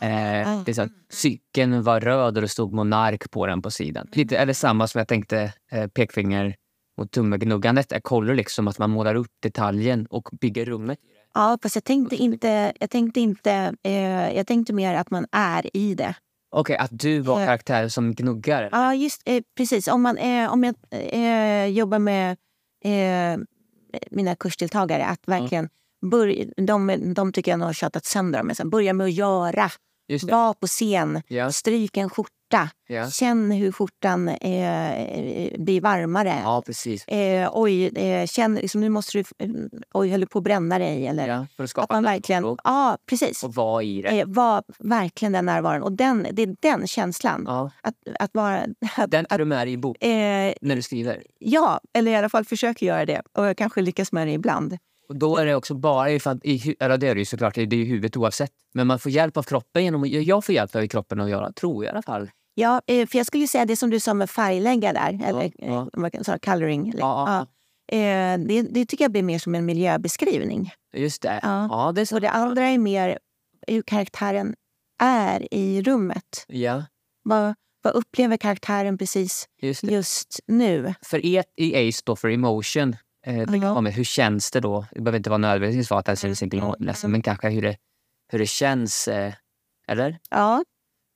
[0.01, 4.09] Eh, det så att cykeln var röd och det stod monark på den på sidan.
[4.13, 6.57] Lite det samma som jag tänkte eh, pekfinger
[7.03, 7.93] mot tummegnuggandet.
[7.93, 10.99] Är color liksom att man målar upp detaljen och bygger rummet.
[11.35, 12.73] ja, fast jag tänkte inte...
[12.81, 16.15] Jag tänkte, inte eh, jag tänkte mer att man är i det.
[16.55, 17.47] Okej, att du var Eh.
[17.47, 18.69] karaktär som gnuggar.
[18.73, 19.89] Ja, just eh, precis.
[19.89, 22.37] Om, man, eh, om jag eh, jobbar med
[22.85, 23.41] eh,
[24.11, 25.69] mina kursdeltagare, att verkligen
[26.11, 29.71] börja, de, de tycker jag nog har tjatat sönder sen börja med att göra.
[30.23, 31.53] Var på scen, Ja.
[31.53, 32.31] stryk en skjorta.
[32.89, 33.11] Ja.
[33.11, 36.41] Känn hur skjortan eh, blir varmare.
[36.45, 37.05] ja, precis.
[37.09, 39.25] Eh, oj, eh, känn, liksom, nu måste du...
[39.39, 39.51] eh,
[39.95, 41.07] Oj, höll du på att bränna dig?
[41.07, 42.57] Eller, Ja, för att att skapa man ett verkligen...
[42.65, 43.45] Ja, precis.
[43.45, 44.09] och vara i det.
[44.21, 45.83] Eh, var verkligen den närvaron.
[45.83, 47.45] Och den, det är den känslan.
[47.47, 47.71] Ja.
[47.83, 48.67] Att, att vara...
[48.97, 51.23] Att, Den är du med i bok eh, när du skriver.
[51.39, 53.23] ja, eller i alla fall försöker göra det.
[53.33, 54.79] Och jag kanske lyckas med det ibland.
[55.09, 57.63] Och då är det också bara i, i eller det är det ju såklart, det
[57.63, 58.51] är i huvudet oavsett.
[58.75, 61.85] Men man får hjälp av kroppen genom, jag får hjälp av kroppen att göra, tror
[61.85, 62.31] jag i alla fall.
[62.55, 65.53] Ja, eh, för jag skulle ju säga det som du sa med färglägga där, eller
[65.59, 65.91] ja.
[66.05, 66.95] eh, kan- sa, coloring.
[66.99, 67.47] Ja,
[67.89, 67.97] ja.
[67.97, 70.71] Eh, det, det tycker jag blir mer som en miljöbeskrivning.
[70.95, 71.41] Just det.
[71.43, 71.69] Ja.
[71.71, 72.15] Ja, det är så.
[72.15, 73.19] Och det andra är mer
[73.67, 74.55] hur karaktären
[75.03, 76.45] är i rummet.
[76.49, 76.85] Ja,
[77.23, 80.95] Vad, vad upplever karaktären precis just just nu?
[81.07, 82.97] För E i ACE står för emotion.
[83.27, 84.87] Eh, det kommer, hur känns det då?
[84.93, 87.77] Det behöver inte vara nödvändigtvis vara att den inte ledsen, men kanske hur det,
[88.29, 89.09] hur det känns.
[89.09, 89.33] Eh,
[89.89, 90.19] eller?
[90.31, 90.65] Ja,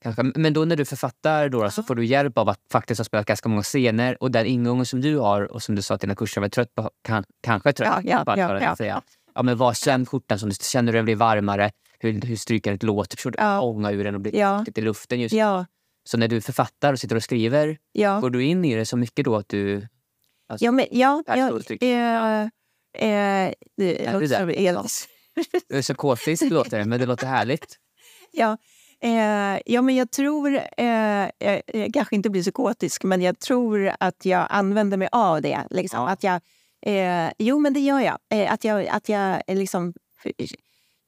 [0.01, 0.23] Kanske.
[0.23, 3.25] Men då när du författar då, så får du hjälp av att faktiskt ha spelat
[3.25, 6.15] ganska många scener och den ingången som du har och som du sa att dina
[6.15, 8.75] kurser var trött på, kan, kanske trött Ja, ja, på att ja, höra ja.
[8.75, 9.01] säga.
[9.35, 11.71] Ja, men vad känner skjortan som du känner du den blir varmare?
[11.99, 13.17] Hur, hur strykandet låter?
[13.17, 13.37] Förstår du?
[13.39, 13.61] Ja.
[13.61, 14.65] Ånga ur den och blir Ja.
[14.75, 15.35] i luften just.
[15.35, 15.65] ja,
[16.03, 18.19] Så när du författar och sitter och skriver, ja.
[18.19, 19.87] går du in i det så mycket då att du...
[20.49, 21.83] Alltså, Ja, men, ja, ja, uttryck.
[21.83, 24.55] eh, eh, det Ja, låter som det.
[26.49, 27.75] Låter men det låter härligt.
[28.31, 28.57] Ja,
[29.03, 30.55] eh, ja, men jag tror...
[30.77, 30.85] Eh,
[31.37, 35.59] jag, jag kanske inte blir psykotisk, men jag tror att jag använder mig av det.
[35.69, 35.99] Liksom.
[35.99, 36.09] Ja.
[36.09, 36.41] Att jag,
[36.85, 38.17] eh, jo, men det gör jag.
[38.33, 39.93] Eh, att jag, att jag eh, liksom...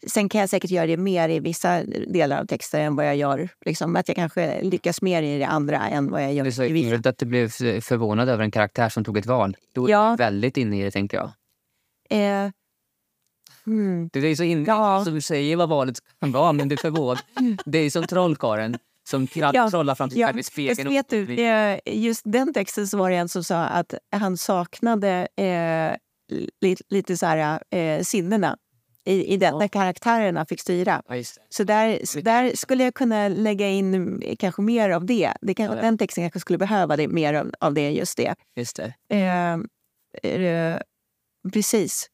[0.08, 3.16] Sen kan jag säkert göra det mer i vissa delar av texter än vad jag
[3.16, 3.50] gör.
[3.66, 6.52] Liksom, att jag kanske lyckas mer i det andra än vad jag gör Det är
[6.52, 6.90] så i vissa.
[6.94, 7.48] roligt att du blev
[7.82, 9.58] förvånad över en karaktär som tog ett val.
[9.74, 10.16] Då är Ja.
[10.18, 11.32] du väldigt inne i det, tänker jag.
[12.46, 12.52] Eh,
[13.66, 14.10] hmm.
[14.14, 15.02] Det är så inne Ja.
[15.06, 17.20] som du säger vad valet kan vara, men du är förvånad.
[17.66, 18.78] Det är som trollkarlen
[19.10, 20.90] som Ja, trollar fram sig Ja, i spegeln.
[20.90, 25.28] vet du, eh, just den texten så var det en som sa att han saknade
[25.36, 25.96] eh,
[26.62, 28.58] lite, lite så här, eh, sinnena
[29.10, 29.60] i, i den, Ja.
[29.60, 31.02] när karaktärerna fick styra.
[31.08, 31.24] Ja.
[31.50, 35.34] Så där, så där skulle jag kunna lägga in kanske mer av det.
[35.42, 35.76] det kan, Ja.
[35.76, 38.36] Den texten kanske skulle behöva det, mer av, av det, just det.
[38.56, 38.94] Just det.
[39.10, 39.54] Eh,
[40.42, 40.80] eh,
[41.54, 42.08] precis.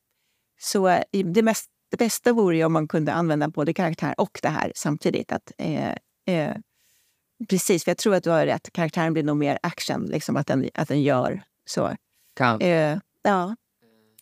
[0.62, 4.49] Så det, mest, det bästa vore ju om man kunde använda både karaktär och det
[4.49, 5.31] här samtidigt.
[5.31, 5.95] Att, eh,
[6.27, 6.55] eh,
[7.49, 8.69] precis, för jag tror att du har rätt.
[8.73, 11.95] Karaktären blir nog mer action, liksom att den, att den gör så.
[12.36, 13.55] Kan, Eh, ja.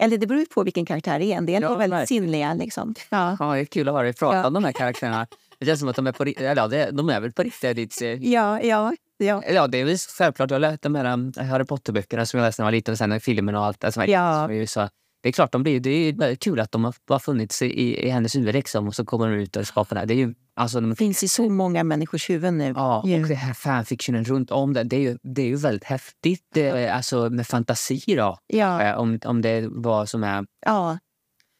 [0.03, 1.37] Eller det beror ju på vilken karaktär det är.
[1.37, 2.21] En del Ja, är väldigt verkligen.
[2.23, 2.53] sinnliga.
[2.53, 2.95] Liksom.
[3.09, 3.37] Ja.
[3.39, 4.47] ja, det är kul att höra dig prata Ja.
[4.47, 5.27] om de här karaktärerna.
[5.59, 7.75] Det känns som att de är på eller de är väl på riktigt.
[7.75, 9.43] Ditt, eh, Ja, ja, ja.
[9.49, 10.49] Ja, det är väl självklart.
[10.51, 12.91] Jag har läst de här um, Harry Potter-böckerna som jag läste när jag var liten
[12.91, 13.83] och sen filmen och allt.
[13.83, 14.43] Alltså, Ja.
[14.43, 14.89] som är ju så,
[15.23, 18.05] det är klart, de blir, det är väldigt kul att de har funnits i, i,
[18.05, 20.05] i hennes huvud liksom, och så kommer de ut och skapar det här.
[20.07, 22.73] Det är ju, alltså, de, finns i så många människors huvuden nu.
[22.75, 23.27] Ja, och Ja.
[23.27, 26.41] det här fanfictionen runt om det, det är ju, det är ju väldigt häftigt.
[26.53, 30.45] Det, alltså med fantasi då, Ja, eh, om, om det vad som är...
[30.65, 30.97] ja,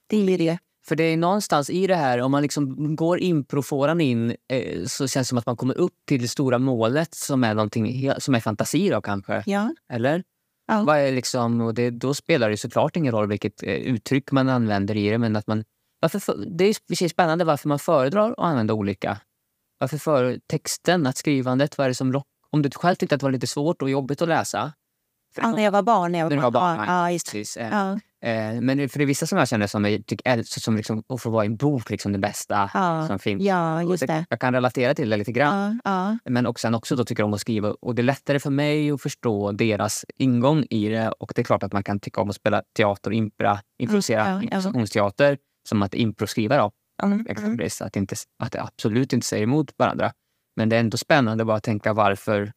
[0.10, 0.58] det är det.
[0.88, 5.08] För det är någonstans i det här, om man liksom går improfåran in eh, så
[5.08, 8.36] känns det som att man kommer upp till det stora målet som är någonting som
[8.36, 9.44] är fantasi då kanske.
[9.46, 10.24] Ja, Eller?
[10.68, 10.84] Ja.
[10.84, 14.50] Vad är liksom, och det, då spelar det såklart ingen roll vilket eh, uttryck man
[14.50, 15.18] använder i det.
[15.18, 15.64] Men att man,
[16.04, 19.18] varför, för- det är sig spännande varför man föredrar att använda olika.
[19.80, 23.22] Varför för texten, att skrivandet, vad är det som lock, Om du själv tyckte att
[23.22, 24.74] det var lite svårt och jobbigt att läsa.
[25.36, 26.12] Ja, när jag var barn.
[26.12, 27.32] När jag var var barn, Ja, just.
[27.32, 27.92] Precis, eh, Ja,
[28.30, 31.30] eh, men för det är vissa som jag känner som tycker som liksom, att få
[31.30, 33.44] vara i en bok, liksom det bästa ja, som finns.
[33.44, 34.26] ja, just det.
[34.30, 35.82] Jag kan relatera till det lite grann.
[35.84, 36.18] Ja.
[36.26, 37.72] Men också, sen också då tycker om att skriva.
[37.72, 41.12] Och det är lättare för mig att förstå deras ingång i det.
[41.12, 44.20] Och det är klart att man kan tycka om att spela teater och impra, improvisera,
[44.20, 44.42] ja, ja.
[44.42, 45.38] improvisationsteater
[45.70, 46.72] som att improskriva då.
[47.04, 47.28] Mm, mm.
[47.30, 47.82] Exempelvis.
[47.82, 50.14] Att, inte, att det absolut inte säger emot varandra.
[50.56, 52.52] Men det är ändå spännande bara att tänka varför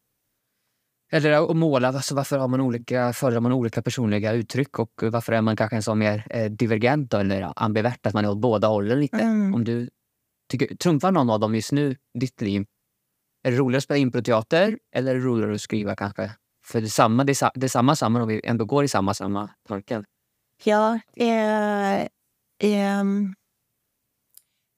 [1.11, 5.33] eller att måla, alltså varför har man olika, föredrar man olika personliga uttryck och varför
[5.33, 8.37] är man kanske en sån mer eh, divergent då, eller ambivert, att man är åt
[8.37, 9.17] båda hållen lite.
[9.17, 9.55] Mm.
[9.55, 9.89] Om du
[10.51, 12.65] tycker, trumfar någon av dem just nu ditt liv?
[13.43, 16.31] Är det roligare att spela improteater eller är det roligare att skriva kanske?
[16.65, 18.83] För det är samma, det är, sa- det är samma samma om vi ändå går
[18.83, 20.05] i samma samma tanken.
[20.63, 22.07] Ja, eh,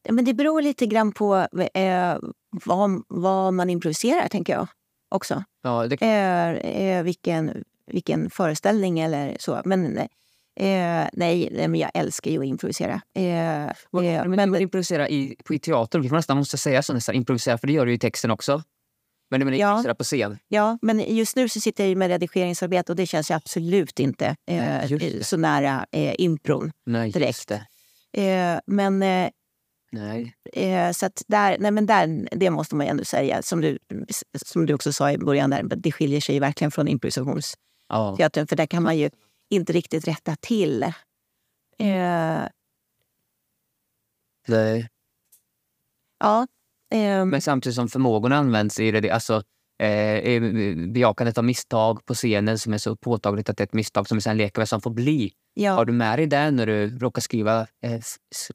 [0.03, 2.17] ja, men det beror lite grann på eh,
[2.65, 4.67] vad, vad man improviserar, tänker jag
[5.09, 5.43] också.
[5.63, 9.61] Ja, det, Eh, eh, vilken, vilken föreställning eller så.
[9.65, 9.99] Men
[11.13, 13.01] nej, men jag älskar ju att improvisera.
[14.25, 17.67] Men, men improvisera i, på, i teater, får nästan måste säga så nästan, improvisera, för
[17.67, 18.63] det gör du i texten också.
[19.29, 19.69] Men, men Ja.
[19.69, 20.39] improvisera på scen.
[20.47, 24.25] Ja, men just nu så sitter jag ju med redigeringsarbete och det känns absolut inte
[24.25, 25.25] eh, Nej, det.
[25.25, 26.71] så nära eh, impron.
[26.85, 27.51] Nej, Direkt.
[27.51, 29.29] Eh, men eh,
[29.91, 30.35] Nej.
[30.53, 33.79] Eh, så där, nej men där, det måste man ju ändå säga, som du,
[34.45, 38.29] som du också sa i början, där, det skiljer sig verkligen från improvisationsteatern.
[38.35, 38.45] Ja.
[38.47, 39.09] För där kan man ju
[39.49, 40.83] inte riktigt rätta till.
[40.83, 42.41] Eh,
[44.47, 44.89] Nej.
[46.19, 46.47] ja,
[46.91, 49.43] ehm, Men samtidigt som förmågorna används i det, alltså
[49.83, 50.41] eh,
[50.93, 54.17] bejakandet av misstag på scenen som är så påtagligt att det är ett misstag som
[54.17, 55.31] vi sen leker med som får bli.
[55.53, 55.71] ja.
[55.73, 57.59] Har du med dig det när du råkar skriva?
[57.83, 57.99] Eh,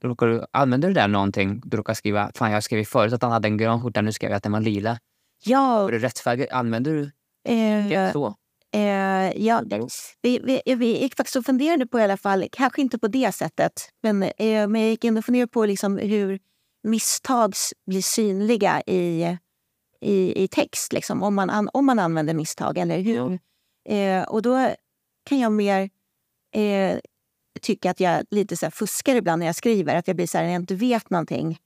[0.02, 1.60] råkar du, använder du det någonting?
[1.64, 4.30] Du råkar skriva, fan jag skrev förut att han hade en grön skjorta, nu skrev
[4.30, 4.98] jag att den var lila.
[5.44, 6.52] ja, Var det rättfärdigt?
[6.52, 7.02] Använder du
[7.48, 8.34] eh, det så?
[8.74, 9.62] eh, ja,
[10.22, 13.32] Vi, vi, vi gick faktiskt och funderade på i alla fall, kanske inte på det
[13.34, 16.38] sättet, men, eh, men jag gick in och funderade på liksom hur
[16.84, 17.54] misstag
[17.86, 19.36] blir synliga i,
[20.00, 20.92] i, i text.
[20.92, 23.38] Liksom, om, man an, om man använder misstag, eller hur?
[23.88, 24.74] Eh, och då
[25.24, 25.90] kan jag mer
[26.54, 26.98] eh,
[27.60, 29.96] tycka att jag lite så fuskar ibland när jag skriver.
[29.96, 31.58] Att jag blir så här, när jag inte vet någonting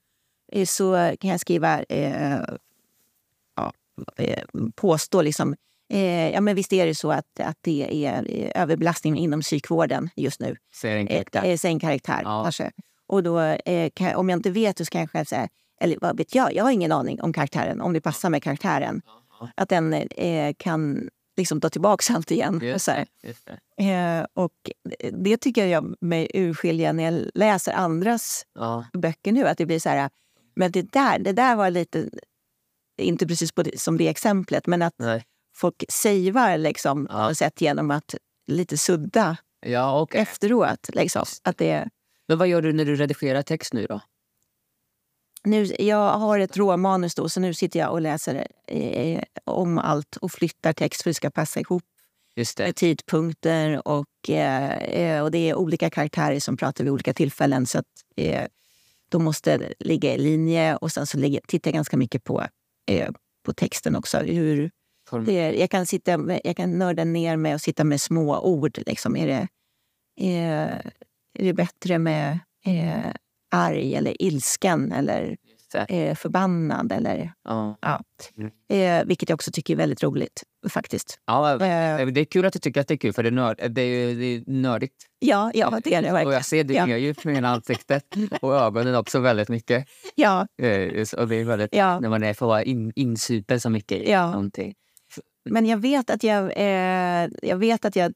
[0.51, 2.39] eh, så kan jag skriva eh,
[3.55, 3.73] ja,
[4.17, 4.43] eh,
[4.75, 5.55] påstå liksom
[5.93, 10.39] Eh, ja, men visst är det så att, att det är överbelastning inom psykvården just
[10.39, 10.55] nu.
[10.73, 11.57] Säger en karaktär.
[11.57, 12.51] Säg en karaktär, Ja.
[13.09, 15.47] Och då, eh, kan, om jag inte vet så kan jag själv säga,
[15.81, 19.01] eller vad vet jag, jag har ingen aning om karaktären, om det passar med karaktären.
[19.55, 22.59] Att den eh, kan liksom ta tillbaka allt igen.
[22.63, 22.91] Just Så
[23.23, 23.89] just det.
[23.89, 24.53] Eh, och
[25.11, 28.85] det tycker jag mig urskilja när jag läser andras Ja.
[28.93, 29.47] böcker nu.
[29.47, 30.09] Att det blir så här,
[30.55, 32.09] men det där, det där var lite,
[32.97, 35.23] inte precis det, som det exemplet, men att Nej.
[35.55, 37.35] folk savear liksom, Ja.
[37.35, 38.15] sätt genom att
[38.47, 40.21] lite sudda Ja, okej.
[40.21, 40.89] efteråt.
[40.93, 41.25] Liksom.
[41.43, 41.89] Att det,
[42.29, 44.01] Men vad gör du när du redigerar text nu då?
[45.43, 50.15] nu, jag har ett råmanus då, så nu sitter jag och läser eh, om allt
[50.15, 51.83] och flyttar text för att det ska passa ihop
[52.35, 52.63] Just det.
[52.63, 53.87] med tidpunkter.
[53.87, 57.65] Och, eh, eh, och det är olika karaktärer som pratar vid olika tillfällen.
[57.65, 58.45] Så att, eh,
[59.09, 60.75] de måste ligga i linje.
[60.75, 62.45] Och sen så ligger, tittar jag ganska mycket på,
[62.91, 63.09] eh,
[63.45, 64.17] på texten också.
[64.17, 64.71] Hur,
[65.27, 68.79] är, jag, kan sitta, jag kan nörda ner mig och sitta med små ord.
[68.85, 69.15] Liksom.
[69.15, 69.47] Är, det,
[71.33, 73.11] är, är det bättre med eh,
[73.51, 75.37] arg eller ilsken eller
[75.73, 75.79] det.
[75.79, 76.91] eh, förbannad?
[76.91, 77.77] Eller, Ja.
[77.81, 78.01] ja.
[78.37, 78.51] Mm.
[79.01, 81.19] eh, vilket jag också tycker är väldigt roligt faktiskt.
[81.25, 83.31] Ja, Eh, det är kul att du tycker att det är kul, för det är,
[83.31, 84.95] nörd, det är, det är nördigt.
[85.19, 86.33] ja, ja, det är det Och verkligen.
[86.33, 86.87] jag ser det Ja.
[86.97, 88.03] ju på hela ansiktet
[88.41, 89.87] och ögonen också väldigt mycket.
[90.15, 90.41] Ja,
[91.17, 91.99] Och det är väldigt, ja.
[91.99, 94.31] när man är får in, insupen så mycket i Ja.
[94.31, 94.73] någonting.
[95.49, 98.13] Men jag vet att jag, eh, jag, vet att jag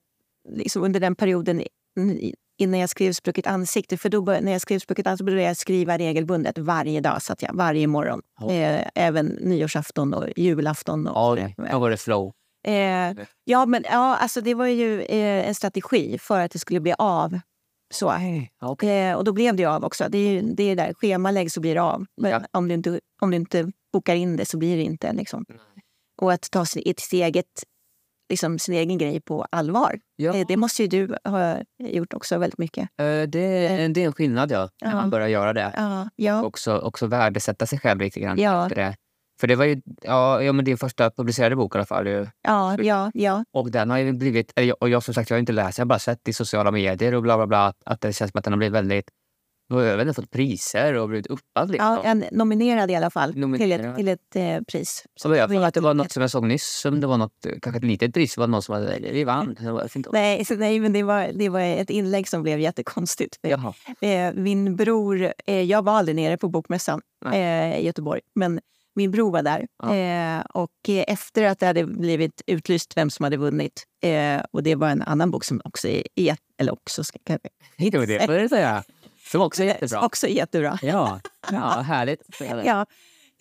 [0.49, 1.63] liksom under den perioden
[2.63, 5.97] innan jag skrev Sprucket ansikte, för då när jag skrev Sprucket ansikte började jag skriva
[5.97, 8.21] regelbundet varje dag, satt jag, varje morgon.
[8.39, 8.52] Ja.
[8.52, 11.08] Eh, även nyårsafton och julafton.
[11.08, 12.34] Och Ja, då var det flow.
[12.67, 16.80] Eh, ja, men ja, alltså det var ju eh, en strategi för att det skulle
[16.80, 17.39] bli av.
[17.93, 18.06] Så.
[18.60, 19.10] Ja, okej.
[19.10, 20.06] Eh, och då blev det av också.
[20.10, 22.06] Det är det är där, schemalägg så blir det av.
[22.21, 22.41] Men Ja.
[22.52, 25.13] om, du inte, om du inte bokar in det så blir det inte.
[25.13, 25.45] Liksom.
[26.21, 27.45] Och att ta sin, ett eget,
[28.34, 30.00] liksom, sin egen grej på allvar.
[30.15, 30.36] Ja.
[30.36, 32.84] Eh, det måste ju du ha gjort också väldigt mycket.
[32.84, 34.69] Eh, Det, är- det är en skillnad, ja.
[34.82, 34.96] När Ja.
[34.96, 35.74] man börjar göra det.
[35.78, 38.38] Ja, ja, Också, också värdesätta sig själv lite grann.
[38.39, 38.63] Ja.
[38.63, 38.96] efter det.
[39.39, 42.08] För det var ju ja, ja, men din första publicerade bok i alla fall.
[42.08, 42.28] ju.
[42.41, 45.52] ja, ja, ja, Och den har ju blivit, och jag som sagt jag har inte
[45.54, 48.13] läst, jag har bara sett i sociala medier och bla bla bla att- att det
[48.13, 49.06] känns som att den har blivit väldigt,
[49.81, 51.88] jag har även fått priser och blivit uppad liksom.
[51.88, 52.03] ja.
[52.03, 53.86] En nominerad i alla fall till Nominerad.
[53.86, 55.05] ett, till ett eh, pris.
[55.15, 57.45] Så jag för att det var något som jag såg nyss, som det var något,
[57.62, 59.57] kanske ett litet pris, var någon som hade, vi vann.
[60.12, 63.39] Nej, så, nej men det var, det var ett inlägg som blev jättekonstigt.
[63.41, 63.73] Jaha.
[64.01, 67.01] Eh, min bror, eh, jag var aldrig nere på Bokmässan
[67.33, 68.59] eh, i Göteborg, men
[68.95, 69.67] min bror var där.
[69.83, 69.95] Ja.
[69.95, 74.63] Eh, och eh, efter att det hade blivit utlyst vem som hade vunnit, eh, och
[74.63, 77.39] det var en annan bok som också är, är eller också, ska jag
[77.91, 78.83] Det var det får jag säga.
[79.34, 80.06] Som också är jättebra.
[80.06, 80.80] Också jättebra.
[80.82, 81.19] Ja,
[81.52, 82.22] ja härligt.
[82.65, 82.86] Ja.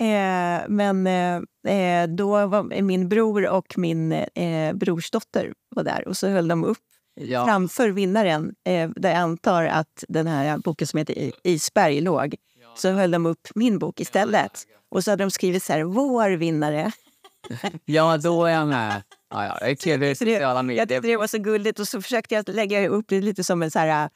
[0.00, 6.16] Eh, men eh, eh, då var min bror och min eh, brorsdotter var där och
[6.16, 6.78] så höll de upp
[7.20, 7.44] Ja.
[7.44, 12.34] framför vinnaren, eh, där jag antar att den här boken som heter Isberg låg,
[12.76, 14.66] så höll de upp min bok istället.
[14.90, 16.92] Och så hade de skrivit så här, vår vinnare.
[17.84, 19.02] ja, då är jag med.
[19.30, 22.48] Ja, ja, det är sociala Jag tyckte det var så gulligt och så försökte jag
[22.48, 24.10] lägga upp det lite som en så här,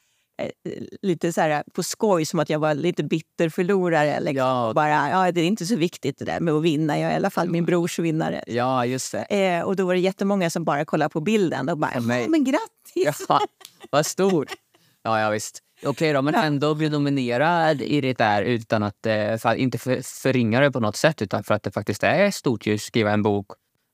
[1.02, 4.20] lite så här på skoj, som att jag var lite bitter förlorare.
[4.20, 4.36] Liksom.
[4.36, 4.72] Ja.
[4.74, 7.16] Bara, ja, det är inte så viktigt det där med att vinna, jag är i
[7.16, 8.44] alla fall min brors vinnare.
[8.46, 9.22] Ja, just det.
[9.24, 12.44] Eh, och då var det jättemånga som bara kollade på bilden och bara, Ja, men-
[12.44, 13.26] grattis!
[13.28, 13.40] Ja,
[13.90, 14.48] vad stort.
[15.02, 15.62] Ja, ja visst.
[15.84, 20.00] Okej då, men ändå bli nominerad i det där utan att, eh, för, inte för,
[20.22, 23.22] förringa det på något sätt utan för att det faktiskt är stort att skriva en
[23.22, 23.46] bok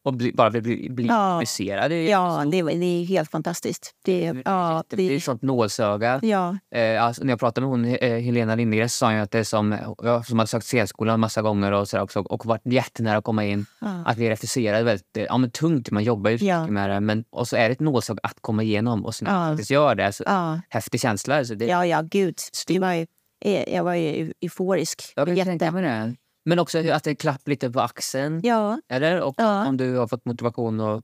[0.05, 1.43] och bli, bara bli, bli Ja.
[1.43, 3.95] är, Ja, det, det är helt fantastiskt.
[4.05, 6.21] Det, är- ja, det, det är ett sånt nålsöga.
[6.23, 9.39] ja, Eh, alltså, när jag pratade med hon, eh, Helena Lindgren sa hon att det
[9.39, 13.17] är som, jag som hade sökt scenskolan massa gånger och, så också, och varit jättenära
[13.19, 13.67] att komma in.
[13.81, 14.03] ja.
[14.07, 16.67] Att bli refuserad är väldigt ja, men tungt, man jobbar ju Ja.
[16.67, 17.01] med det.
[17.01, 19.49] Men, och så är det ett nålsöga att komma igenom och sen Ja.
[19.51, 20.13] faktiskt gör det.
[20.13, 20.61] Så, ja.
[20.69, 21.39] Häftig känsla.
[21.39, 22.35] Alltså, det, Ja, ja, gud.
[22.67, 23.07] Det var ju,
[23.45, 25.03] eh, jag var ju euforisk.
[25.17, 26.15] jag kan tänka mig det.
[26.45, 28.41] Men också att det klapp lite på axeln.
[28.45, 29.21] Ja, Eller?
[29.21, 29.67] Och Ja.
[29.69, 30.81] om du har fått motivation.
[30.81, 31.03] Och,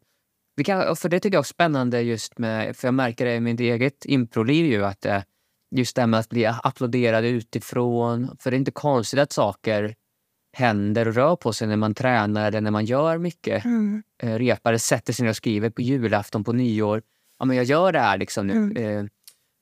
[0.57, 3.41] vi kan, för det tycker jag är spännande just med, för jag märker det i
[3.41, 5.23] mitt eget improliv ju att eh,
[5.77, 8.37] just det här med att bli applåderad utifrån.
[8.41, 9.95] För det är inte konstigt att saker
[10.57, 13.65] händer och rör på sig när man tränar eller när man gör mycket.
[13.65, 14.03] mm.
[14.23, 17.03] Eh, repare sätter sig ner och skriver på julafton, på nyår.
[17.39, 18.53] Ja, men jag gör det här liksom nu.
[18.53, 18.77] Mm.
[18.77, 19.05] Eh,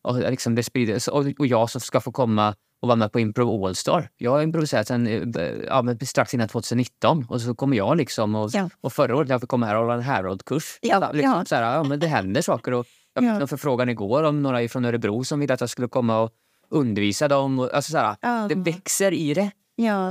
[0.02, 1.10] och, liksom det sprider,
[1.40, 2.54] och jag som ska få komma
[2.86, 4.08] och vara med på Improv Allstar.
[4.16, 8.34] Jag har improviserat sen, eh, ja, strax innan 2019 och så kommer jag liksom.
[8.34, 8.70] Och, Ja.
[8.80, 10.78] och förra året när jag fick komma här och hålla en Herald-kurs.
[10.80, 11.46] Ja, liksom.
[11.46, 12.72] Så här, ja, men det händer saker.
[12.74, 13.40] Och jag fick Ja.
[13.40, 16.30] en förfrågan igår om några från Örebro som ville att jag skulle komma och
[16.70, 17.58] undervisa dem.
[17.58, 18.46] Och, alltså, så här, Ja.
[18.48, 19.50] Det växer i det.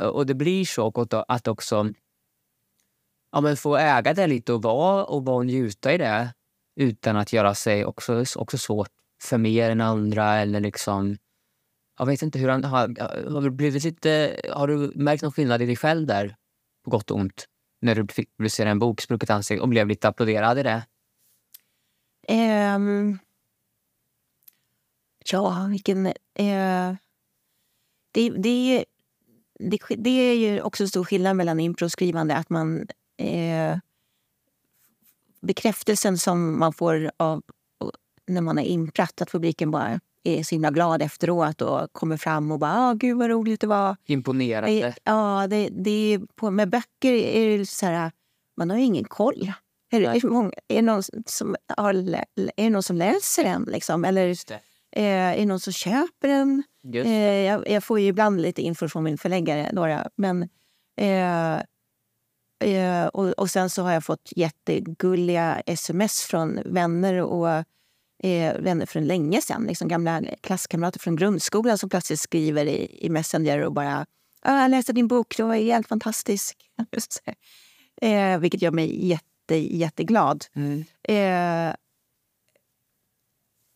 [0.07, 1.89] Och det blir så att- att också
[3.31, 6.33] ja, men få äga det lite och vara och, vara och njuta i det
[6.79, 8.89] utan att göra sig också, också svårt
[9.21, 10.35] för mer än andra.
[10.35, 11.17] Eller liksom,
[11.97, 12.99] jag vet inte hur han har,
[13.31, 16.35] har, du blivit lite, har du märkt någon skillnad i dig själv där,
[16.83, 17.45] på gott och ont?
[17.81, 20.85] När du fick publicera en bok, Sprucket ansikte, och blev lite applåderad i det?
[22.75, 23.19] Um,
[25.31, 26.05] ja, vilken...
[26.05, 26.95] Uh,
[28.11, 28.85] det, det,
[29.59, 32.35] det, det är ju också en stor skillnad mellan impro och skrivande.
[32.35, 32.87] Att man...
[33.21, 33.77] uh,
[35.41, 37.43] bekräftelsen som man får av
[38.27, 42.51] när man har imprat, att publiken bara är så himla glad efteråt och kommer fram
[42.51, 43.95] och bara ah, “gud vad roligt det var”.
[44.05, 44.71] Imponerande.
[44.81, 48.11] Det, ja, det, det är på, med böcker är det så här,
[48.57, 49.51] man har ju ingen koll.
[49.91, 50.21] Är det, är
[50.67, 53.63] det, någon, som har, är det någon som läser den?
[53.63, 54.05] Liksom?
[54.05, 54.29] Eller
[54.95, 56.63] eh, är det någon som köper den?
[56.93, 60.09] Eh, jag, jag får ju ibland lite info från min förläggare, några.
[60.15, 60.49] Men,
[60.97, 61.55] eh,
[62.73, 67.63] eh, och, och sen så har jag fått jättegulliga sms från vänner och
[68.25, 69.65] eh, vänner från länge sedan.
[69.67, 74.05] Liksom gamla klasskamrater från grundskolan som plötsligt skriver i, i Messenger och bara
[74.41, 76.57] "Ah, “Jag läste din bok, du var helt fantastisk”.
[78.01, 80.45] eh, vilket gör mig jätte, jätteglad.
[80.53, 80.85] Mm.
[81.03, 81.75] Eh,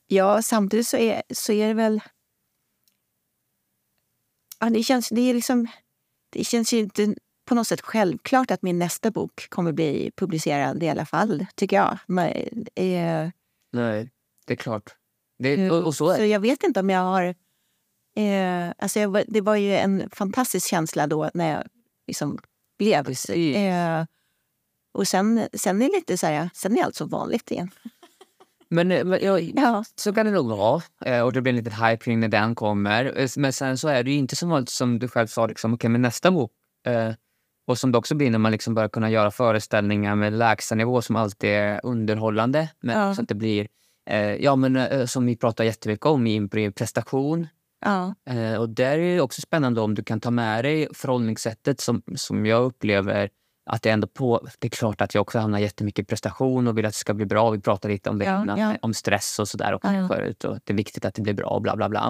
[0.07, 2.01] ja, samtidigt så är, så är det väl...
[4.59, 5.67] Ja, det, känns, det, är liksom,
[6.29, 10.83] det känns ju inte på något sätt självklart att min nästa bok kommer bli publicerad
[10.83, 11.97] i alla fall, tycker jag.
[12.07, 12.31] Men,
[12.75, 13.29] eh,
[13.71, 14.09] Nej,
[14.49, 14.95] det är klart.
[15.39, 17.23] Det, och, och så är så jag vet inte om jag har...
[18.15, 21.63] Eh, alltså jag, det var ju en fantastisk känsla då när jag
[22.07, 22.38] liksom
[22.77, 23.09] blev...
[23.29, 24.05] Eh,
[24.93, 27.69] och sen, sen är lite så här, sen är allt som vanligt igen.
[28.69, 30.81] Men, eh, men jag, Ja, Så kan det nog vara.
[31.05, 33.19] Eh, Och det blir en liten hype kring när den kommer.
[33.19, 35.89] Eh, Men sen så är det inte som vanligt som du själv sa, liksom, okay,
[35.89, 36.51] med nästa bok.
[36.88, 37.13] Eh,
[37.67, 41.15] och som det också blir när man liksom börjar kunna göra föreställningar med lägstanivå som
[41.15, 42.69] alltid är underhållande.
[42.79, 43.15] Men Ja.
[43.15, 43.67] så att det blir, eh,
[44.17, 47.48] ja men eh, som vi pratar jättemycket om i impro, är prestation.
[47.86, 51.80] ja, Eh, och där är det också spännande om du kan ta med dig förhållningssättet
[51.80, 53.30] som, som jag upplever
[53.72, 54.48] att det ändå på...
[54.60, 57.13] Det är klart att jag också hamnar jättemycket i prestation och vill att det ska
[57.13, 57.50] bli bra.
[57.50, 58.76] Vi pratade lite om det Ja, ja.
[58.82, 60.08] om stress och sådär också Ja.
[60.08, 60.43] förut.
[60.43, 62.10] Och det är viktigt att det blir bra och bla bla bla.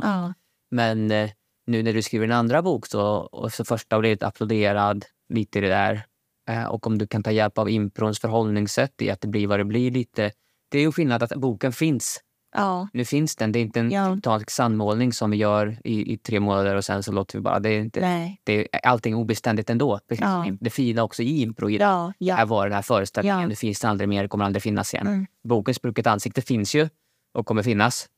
[0.72, 1.30] Men eh,
[1.68, 5.58] nu när du skriver en andra bok så, och så första har blivit applåderad lite
[5.58, 6.06] i det där.
[6.50, 9.60] Eh, och om du kan ta hjälp av improns förhållningssätt i att det blir vad
[9.60, 10.32] det blir lite.
[10.70, 12.20] Det är ju skillnad att boken finns.
[12.56, 12.88] ja.
[12.94, 13.52] Nu finns den.
[13.52, 14.16] Det är inte en Ja.
[14.16, 17.60] totalisk sandmålning som vi gör i, i tre månader och sen så låter vi bara...
[17.60, 18.42] Det är inte, Nej.
[18.44, 20.00] det är allting obeständigt ändå.
[20.08, 20.46] Ja.
[20.62, 21.70] Det fina också i impro.
[21.70, 22.14] Ja.
[22.18, 23.42] Ja, Här var den här föreställningen.
[23.42, 23.48] Ja.
[23.48, 24.22] Det finns det aldrig mer.
[24.24, 25.08] Det kommer aldrig finnas igen.
[25.08, 25.26] Mm.
[25.44, 26.90] Boken Sprucket ansikte finns ju
[27.34, 28.10] och kommer finnas.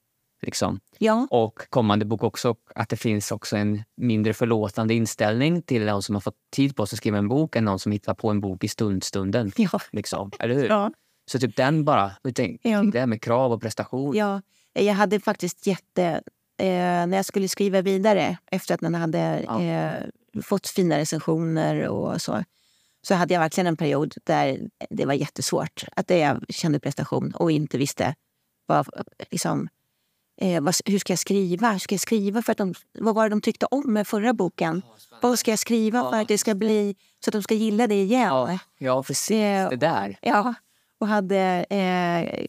[0.41, 0.79] Liksom.
[0.97, 1.27] ja.
[1.31, 6.15] Och kommande bok också att det finns också en mindre förlåtande inställning till någon som
[6.15, 8.41] har fått tid på sig att skriva en bok än någon som hittar på en
[8.41, 9.51] bok i stundstunden.
[9.57, 9.79] Ja.
[9.91, 10.31] Liksom.
[10.39, 10.67] Eller hur?
[10.69, 10.91] Ja.
[11.31, 12.11] Så typ den bara.
[12.35, 12.81] Tänkte, Ja.
[12.83, 14.15] Det här med krav och prestation.
[14.15, 14.41] ja.
[14.73, 16.03] Jag hade faktiskt jätte...
[16.57, 16.67] Eh,
[17.07, 19.61] när jag skulle skriva vidare efter att den hade Ja.
[19.61, 19.93] eh,
[20.43, 22.43] fått fina recensioner och så
[23.03, 25.83] så hade jag verkligen en period där det var jättesvårt.
[25.95, 28.15] Att jag kände prestation och inte visste
[28.65, 28.87] vad,
[29.29, 29.67] liksom,
[30.41, 31.71] eh, vad, hur ska jag skriva.
[31.71, 34.33] Hur ska jag skriva för att de, vad var det de tyckte om med förra
[34.33, 34.81] boken?
[35.21, 38.01] Vad ska jag skriva för att det ska bli så att de ska gilla det
[38.01, 38.27] igen?
[38.27, 39.27] Ja, ja precis.
[39.27, 40.17] Det- Det där.
[40.21, 40.53] Ja,
[41.01, 42.45] och hade eh,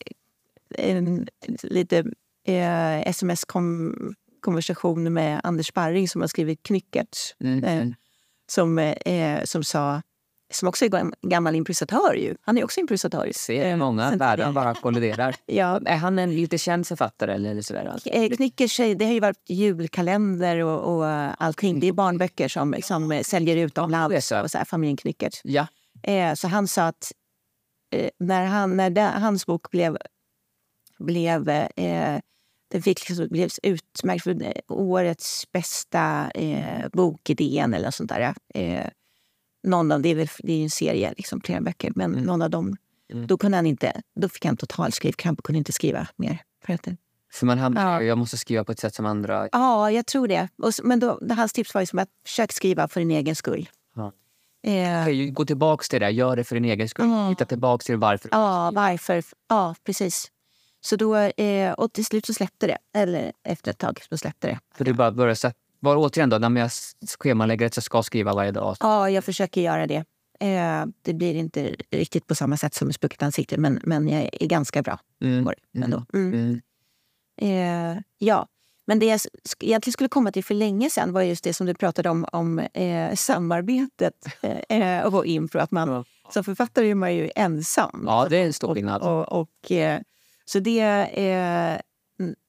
[0.78, 1.26] en
[1.62, 1.98] lite
[2.46, 7.18] eh, sms-konversation med Anders Sparring som har skrivit Knycket.
[7.40, 7.64] Mm.
[7.64, 7.86] Eh,
[8.50, 10.02] som, eh, som sa
[10.52, 12.34] som också är gam- gammal improvisatör ju.
[12.42, 13.30] Han är också improvisatör.
[13.34, 14.52] Ser många världar tidigare.
[14.52, 15.36] bara kolliderar.
[15.46, 17.98] Ja, Är han en lite känd författare eller, eller sådär?
[18.04, 21.80] Eh, Knyckers, eh, det har ju varit julkalender och, och eh, allting.
[21.80, 24.32] Det är barnböcker som, som eh, säljer utomlands.
[24.32, 25.40] Och så här, familjen Knyckers.
[25.44, 25.66] Ja.
[26.02, 27.08] Eh, så han sa att eh,
[28.18, 29.98] när, han, när den, hans bok blev,
[30.98, 32.20] blev, eh,
[32.70, 38.34] den fick liksom, blev utmärkt för eh, årets bästa eh, bokidén eller något sånt där.
[38.54, 38.86] Eh,
[39.62, 42.24] någon av, det är, väl, det är en serie, liksom, flera böcker, men Mm.
[42.24, 42.76] någon av dem.
[43.12, 43.26] Mm.
[43.26, 46.42] Då, kunde han inte, då fick han total skrivkramp och kunde inte skriva mer.
[46.64, 46.88] För att,
[47.32, 48.02] För man hamnar, Ja.
[48.02, 49.48] Jag måste skriva på ett sätt som andra...
[49.52, 50.48] Ja, jag tror det.
[50.58, 53.68] Och, men då, hans tips var liksom att försök skriva för din egen skull.
[54.62, 57.04] Eh, Okej, Gå tillbaka till det, gör det för din egen skull.
[57.04, 57.28] Mm.
[57.28, 58.28] Hitta tillbaka till varför.
[58.32, 59.22] ja, varför?
[59.48, 60.28] Ja, precis.
[60.80, 62.78] Så då, eh, och till slut så släppte det.
[62.94, 64.58] Eller efter ett tag så släppte det.
[64.74, 65.56] För du bara börjar sätta...
[65.80, 66.70] Bara återigen då, när jag
[67.18, 68.76] schemalägger att jag ska skriva varje dag.
[68.80, 70.04] Ja, jag försöker göra det.
[70.40, 74.46] Eh, det blir inte riktigt på samma sätt som med ansikte, men, men jag är
[74.46, 75.44] ganska bra Mm.
[75.44, 75.84] på det.
[75.84, 76.04] Ändå.
[76.14, 76.32] Mm.
[76.34, 76.60] Mm.
[77.96, 78.46] Eh, ja,
[78.84, 79.20] men det jag
[79.60, 82.58] egentligen skulle komma till för länge sedan var just det som du pratade om, om
[82.58, 84.26] eh, samarbetet
[84.68, 85.60] eh, och impro.
[85.60, 86.04] Att man.
[86.30, 88.04] Som författare är man ju ensam.
[88.06, 89.02] Ja, det är en stor skillnad.
[89.02, 90.00] Och, och, eh,
[90.44, 90.80] så det...
[90.80, 91.80] Eh,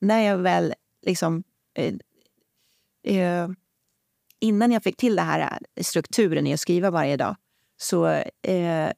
[0.01, 0.73] när jag väl
[1.05, 1.43] liksom...
[1.73, 1.93] Eh,
[3.17, 3.49] eh,
[4.39, 7.35] innan jag fick till det här eh, strukturen i att skriva varje dag
[7.77, 8.07] så,
[8.41, 8.91] eh,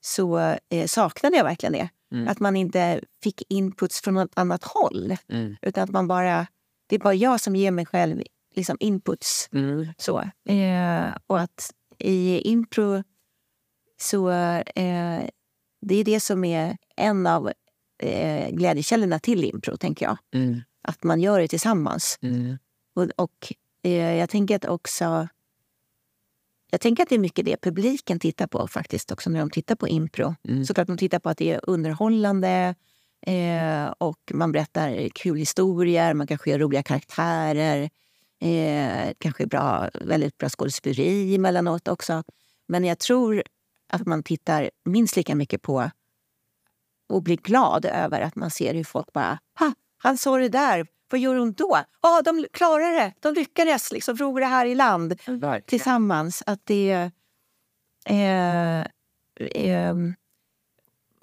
[0.00, 0.38] så
[0.68, 1.88] eh, saknade jag verkligen det.
[2.12, 2.28] Mm.
[2.28, 5.16] Att man inte fick inputs från något annat håll.
[5.28, 5.56] Mm.
[5.62, 6.46] Utan att man bara...
[6.86, 8.22] Det är bara jag som ger mig själv
[8.54, 9.48] liksom inputs.
[9.52, 9.86] Mm.
[9.98, 10.20] Så.
[10.48, 13.02] Eh, och att i impro
[14.00, 14.30] så...
[14.30, 15.22] Eh,
[15.86, 17.52] det är det som är en av
[18.02, 20.18] eh, glädjekällorna till impro, tänker jag.
[20.34, 20.60] Mm.
[20.82, 22.18] Att man gör det tillsammans.
[22.22, 22.58] Mm.
[22.94, 23.52] Och, och
[23.82, 25.28] eh, jag tänker att också...
[26.72, 29.74] Jag tänker att det är mycket det publiken tittar på faktiskt också när de tittar
[29.74, 30.34] på impro.
[30.48, 30.64] Mm.
[30.64, 32.74] Såklart de tittar på att det är underhållande
[33.26, 37.90] eh, och man berättar kul historier, man kanske gör roliga karaktärer.
[38.40, 42.22] Eh, kanske bra, väldigt bra skådespeleri emellanåt också.
[42.68, 43.42] Men jag tror
[43.88, 45.90] att man tittar minst lika mycket på
[47.08, 50.86] och blir glad över att man ser hur folk bara ha, han sa det där,
[51.12, 51.78] vad gör hon då?
[52.02, 55.62] Ja, de klarar det, de lyckades liksom ro det här i land Verkligen.
[55.62, 56.42] tillsammans.
[56.46, 57.10] Att det...
[58.06, 58.80] Eh,
[59.46, 59.96] eh,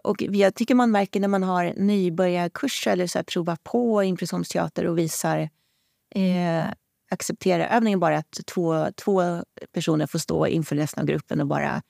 [0.03, 4.85] och jag tycker man märker när man har nybörjarkurser eller så här, prova på impressionsteater
[4.85, 5.49] och visar
[6.15, 6.65] eh,
[7.11, 11.81] acceptera övningen bara att två, två personer får stå inför resten av gruppen och bara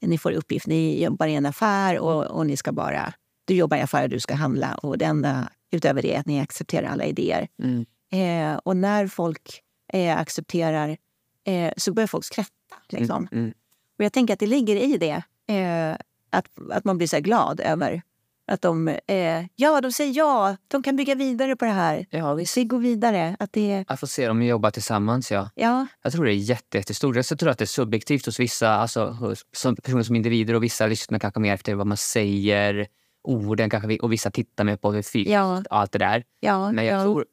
[0.00, 3.76] ni får uppgift, ni jobbar i en affär och, och ni ska bara du jobbar
[3.76, 7.04] i affär och du ska handla och det enda utöver det att ni accepterar alla
[7.04, 7.48] idéer.
[7.62, 7.84] Mm.
[8.12, 9.62] Eh, och när folk
[9.92, 10.96] eh, accepterar
[11.44, 12.76] eh, så börjar folk skratta.
[12.88, 13.28] Liksom.
[13.32, 13.52] Mm.
[13.98, 15.22] Och jag tänker att det ligger i det.
[15.54, 15.96] Eh,
[16.30, 18.02] att, att man blir så glad över
[18.46, 22.06] att de, eh, ja, de säger ja, de kan bygga vidare på det här.
[22.10, 22.56] Ja, visst.
[22.56, 23.36] Vi går vidare.
[23.38, 25.50] Att det, Att få se dem jobba tillsammans, ja.
[25.54, 27.16] ja, Jag tror det är jätte, jättestort.
[27.16, 30.62] Jag tror att det är subjektivt hos vissa, alltså hos, som personer som individer och
[30.62, 32.86] vissa lyssnar kanske mer efter vad man säger,
[33.24, 35.62] orden kanske, vi- och vissa tittar mer på det fysiskt, Ja.
[35.70, 36.24] allt det där.
[36.40, 37.26] ja, Men jag ja, tror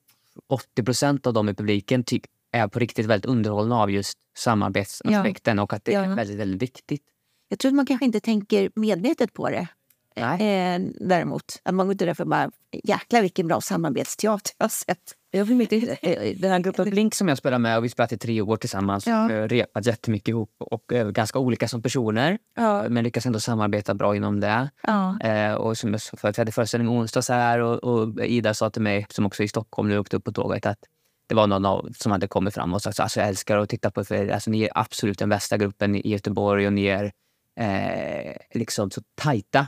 [0.48, 2.20] 80 procent av dem i publiken ty-
[2.52, 7.04] är på riktigt väldigt underhållna av just samarbetsaspekten och att det är väldigt, väldigt viktigt.
[7.50, 9.68] jag tror att man kanske inte tänker medvetet på det.
[10.22, 12.52] Eh, däremot, att man går inte där för bara
[12.84, 14.98] jäklar vilken bra samarbetsteater jag har sett.
[15.32, 18.12] Jag vill inte, eh, den här gruppen Blink som jag spelar med, och vi spelat
[18.12, 19.48] i tre år tillsammans, Ja.
[19.48, 22.38] repat jättemycket ihop och är ganska olika som personer.
[22.56, 24.70] Ja, Men lyckas ändå samarbeta bra inom det.
[24.84, 28.54] ja, Eh, och som jag sa förut, vi hade föreställning onsdags här och, och Ida
[28.54, 30.80] sa till mig, som också är i Stockholm nu åkte upp på tåget, att
[31.28, 33.92] det var någon av, som hade kommit fram och sagt alltså, jag älskar att titta
[33.92, 34.30] på er.
[34.30, 37.12] Alltså, ni är absolut den bästa gruppen i Göteborg och ni är
[37.60, 39.68] eh, liksom så tajta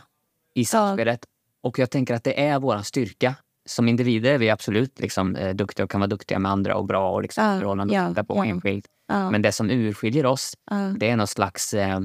[0.53, 1.25] i samspelet.
[1.63, 3.35] Och jag tänker att det är vår styrka.
[3.65, 6.85] Som individer är vi absolut liksom, eh, duktiga och kan vara duktiga med andra och
[6.85, 8.45] bra och liksom, Ja, förhållanden ja, titta på ja.
[8.45, 8.85] enskilt.
[9.07, 10.75] ja, Men det som urskiljer oss ja.
[10.97, 11.99] det är någon slags, eh,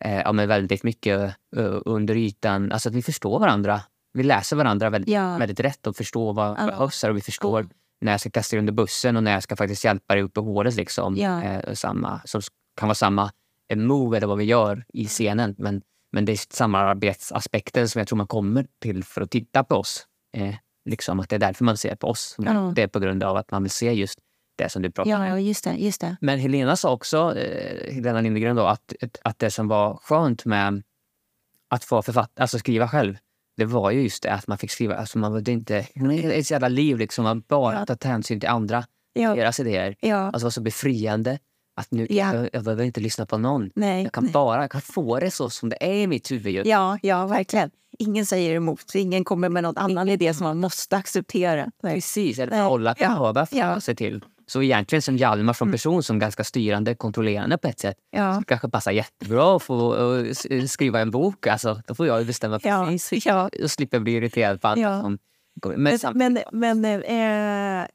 [0.00, 1.20] eh, ja, men väldigt mycket
[1.56, 2.72] eh, under ytan.
[2.72, 3.80] Alltså att vi förstår varandra.
[4.12, 5.36] Vi läser varandra väldigt, Ja.
[5.38, 6.66] väldigt rätt och förstår vad Ja.
[6.66, 7.68] behövs och vi förstår Ja.
[8.00, 10.36] när jag ska kasta dig under bussen och när jag ska faktiskt hjälpa dig upp
[10.36, 10.74] i håret.
[10.76, 11.16] Liksom.
[11.16, 11.42] Ja.
[11.42, 12.40] Eh, samma, som
[12.76, 13.30] kan vara samma
[13.74, 15.54] move eller vad vi gör i scenen.
[15.58, 15.82] Men,
[16.12, 20.06] men det är samarbetsaspekten som jag tror man kommer till för att titta på oss.
[20.36, 20.54] Eh,
[20.84, 22.36] liksom att det är därför man ser på oss.
[22.38, 22.72] Ja.
[22.76, 24.18] Det är på grund av att man vill se just
[24.58, 25.26] det som du pratar om.
[25.26, 25.74] ja, just det.
[25.74, 26.16] Just det.
[26.20, 28.92] Men Helena sa också, eh, Helena Lindgren, då, att,
[29.24, 30.82] att det som var skönt med
[31.70, 33.16] att få författa, alltså skriva själv,
[33.56, 35.76] det var ju just det att man fick skriva, alltså man var inte,
[36.32, 37.86] ett jävla liv liksom, man bara Ja.
[37.86, 39.96] tagit hänsyn till andra, Ja, deras idéer.
[40.00, 41.38] ja, Alltså det var så befriande.
[41.78, 42.34] Att nu, Ja.
[42.34, 43.70] jag, jag behöver inte lyssna på någon.
[43.74, 44.32] Nej, Jag kan nej.
[44.32, 46.66] bara jag kan få det så som det är i mitt huvud.
[46.66, 47.70] Ja, ja, verkligen.
[47.98, 48.94] Ingen säger emot.
[48.94, 51.66] Ingen kommer med någon annan idé som man måste acceptera.
[51.82, 51.94] Nej.
[51.94, 53.08] Precis, eller hålla Ja.
[53.08, 53.80] behöva förhålla Ja.
[53.80, 54.24] sig till.
[54.46, 57.96] Så egentligen som Hjalmar som person som ganska styrande, kontrollerande på ett sätt.
[58.10, 58.42] Ja.
[58.46, 59.94] kanske passar jättebra att få
[60.30, 61.46] s- skriva en bok.
[61.46, 63.26] Alltså, då får jag bestämma Ja, precis.
[63.26, 63.50] ja.
[63.62, 65.02] Och slipper bli irriterad på andra Ja.
[65.76, 67.86] Men, Men, men, men eh,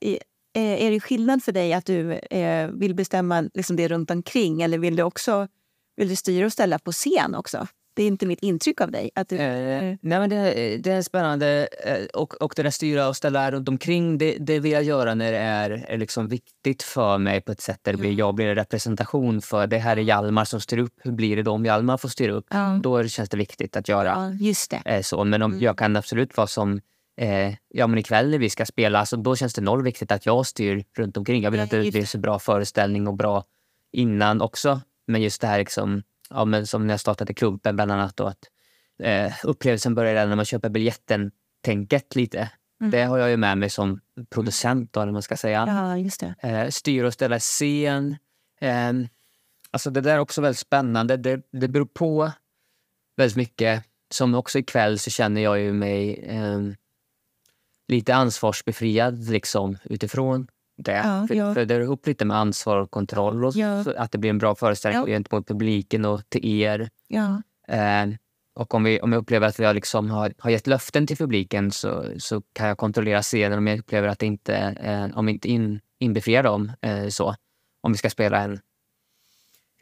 [0.60, 4.78] är det skillnad för dig att du eh, vill bestämma liksom det runt omkring eller
[4.78, 5.48] vill du också
[5.96, 7.68] vill du styra och ställa på scen också?
[7.94, 9.10] Det är inte mitt intryck av dig.
[9.16, 11.68] Att du, Eh, nej men det, det är spännande.
[11.86, 15.16] Eh, och, och det där styra och ställa runt omkring det, det vill jag göra
[15.16, 18.36] när det är, är liksom viktigt för mig på ett sätt där det blir, jag
[18.36, 20.94] blir en representation för det här är Hjalmar som styr upp.
[20.98, 22.46] Hur blir det då om Hjalmar får styra upp?
[22.50, 22.80] Ja.
[22.84, 24.08] Då känns det viktigt att göra.
[24.08, 24.82] ja, just det.
[24.86, 25.24] Eh, så.
[25.24, 26.82] Men om, jag kan absolut vara som
[27.22, 30.26] eh, ja, men ikväll när vi ska spela, alltså, då känns det noll viktigt att
[30.26, 31.44] jag styr runt omkring.
[31.44, 33.44] Jag vill Nej, att det blir så bra föreställning och bra
[33.92, 34.82] innan också.
[35.08, 38.18] Men just det här liksom, ja, men som när jag startade klubben bland annat.
[38.18, 38.50] Då, att,
[39.04, 42.50] eh, upplevelsen börjar redan när man köper biljetten-tänket lite.
[42.82, 42.92] Mm.
[42.92, 44.00] Det har jag ju med mig som
[44.30, 45.66] producent, då, eller man ska säga.
[45.68, 46.36] Ja, just det.
[46.40, 48.18] Eh, styra och ställa scen.
[48.62, 48.94] Eh,
[49.72, 51.18] alltså det där är också väldigt spännande.
[51.18, 52.32] Det, det beror på
[53.18, 53.84] väldigt mycket.
[54.10, 56.60] Som också ikväll så känner jag ju mig eh,
[57.92, 60.92] lite ansvarsbefriad liksom, utifrån det.
[60.92, 61.56] Ja, för, ja.
[61.56, 63.46] är ihop lite med ansvar och kontroll.
[63.46, 63.84] Och Ja.
[63.98, 65.08] att det blir en bra föreställning Ja.
[65.08, 66.90] gentemot publiken och till er.
[67.08, 68.08] Ja, Eh,
[68.56, 71.72] och om, vi, om jag upplever att jag liksom har, har gett löften till publiken
[71.72, 75.50] så, så kan jag kontrollera scenen om jag upplever att det inte, eh, om inte
[75.50, 76.72] in, inbefriar dem.
[76.82, 77.36] Eh, så.
[77.82, 78.60] Om vi ska spela en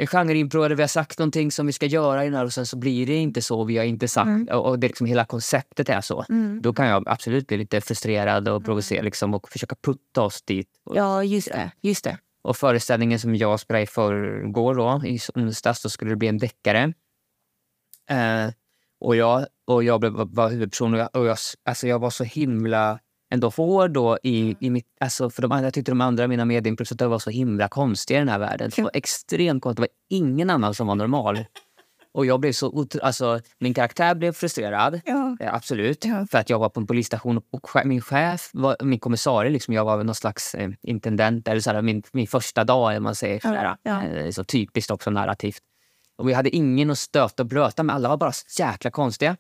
[0.08, 2.66] genreimpro eller vi har sagt någonting som vi ska göra i den här och sen
[2.66, 3.64] så blir det inte så.
[3.64, 4.48] Vi har inte sagt, Mm.
[4.60, 6.26] och, det liksom hela konceptet är så.
[6.30, 6.62] mm.
[6.62, 10.70] Då kan jag absolut bli lite frustrerad och provocera liksom, och försöka putta oss dit.
[10.94, 11.72] Ja just det.
[11.82, 12.18] Just det.
[12.42, 16.38] och föreställningen som jag spelade i förrgår, då, i onsdags, då skulle det bli en
[16.38, 16.94] deckare.
[18.10, 18.52] Eh,
[19.00, 22.24] och jag, och jag blev, var huvudperson och, jag, och jag, alltså jag var så
[22.24, 24.86] himla ändå hård då i, i mitt...
[25.00, 28.30] Alltså för de jag tyckte de andra mina medimprovisatörer var så himla konstiga i den
[28.30, 28.72] här världen.
[28.76, 29.78] Det var extremt konstigt.
[29.78, 31.46] Det var ingen annan som var normal.
[32.12, 32.72] Och jag blev så...
[32.72, 35.02] otro- Alltså, min karaktär blev frustrerad.
[35.06, 35.38] Ja.
[35.40, 36.06] Eh, absolut.
[36.06, 36.26] Ja.
[36.32, 39.86] För att jag var på en polisstation och min chef, var, min kommissarie, liksom, jag
[39.86, 41.48] var någon slags eh, intendent.
[41.48, 43.40] Eller så här, min, min första dag, eller man säger.
[43.40, 43.48] Så,
[43.84, 45.60] Ja, eh, så typiskt också narrativt.
[46.18, 47.96] Och vi hade ingen att stöta och blöta med.
[47.96, 49.38] Alla var bara så jäkla konstiga.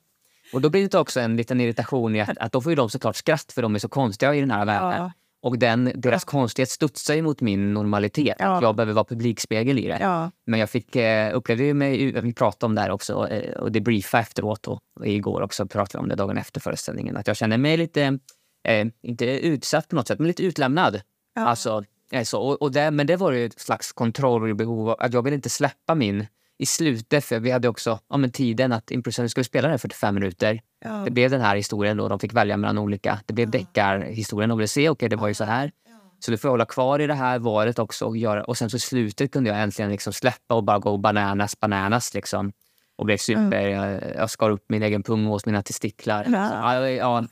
[0.53, 2.89] Och då blir det också en liten irritation i att, att då får ju de
[2.89, 5.03] såklart skratt för de är så konstiga i den här världen.
[5.03, 5.11] Ja.
[5.41, 8.35] Och den, deras konstighet studsar ju mot min normalitet.
[8.39, 8.61] Ja.
[8.61, 9.97] Jag behöver vara publikspegel i det.
[10.01, 10.31] Ja.
[10.45, 13.71] Men jag fick, eh, upplevde ju mig, vi pratade om det här också eh, och
[13.71, 17.17] debriefa efteråt och, och igår också pratade vi om det dagen efter föreställningen.
[17.17, 18.19] Att jag kände mig lite,
[18.67, 21.01] eh, inte utsatt på något sätt, men lite utlämnad.
[21.35, 21.47] Ja.
[21.47, 24.89] Alltså, eh, så, och, och det, men det var ju ett slags kontroll och behov
[24.89, 26.27] av att jag ville inte släppa min
[26.60, 30.16] i slutet, för vi hade också ja, men tiden att improvisationen skulle spela där 45
[30.16, 30.62] minuter.
[30.86, 31.01] Ja.
[31.05, 33.20] Det blev den här historien då, de fick välja mellan olika.
[33.26, 35.72] Det blev deckarhistorien, de ville se, okej det var ju så här.
[36.20, 38.43] Så du får jag hålla kvar i det här varet också och göra.
[38.43, 42.14] Och sen så i slutet kunde jag äntligen liksom släppa och bara gå bananas bananas
[42.14, 42.51] liksom.
[42.95, 43.68] Och blev super.
[43.68, 46.26] Jag, jag skar upp min egen pung och mina testiklar.
[46.32, 46.74] Ja.
[46.76, 47.24] Ja, ja,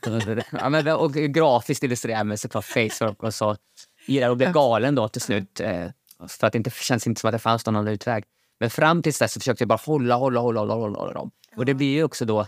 [0.52, 3.56] ja, men, och grafiskt illustrerade med såklart facework och så.
[4.30, 5.60] Och blev galen då till slut.
[5.60, 5.84] eh,
[6.28, 8.24] För att det inte, känns inte som att det fanns någon annan utväg.
[8.60, 11.30] Men fram tills dess så försökte jag bara hålla, hålla, hålla, hålla, hålla, hålla dem.
[11.56, 12.46] Och det blir ju också då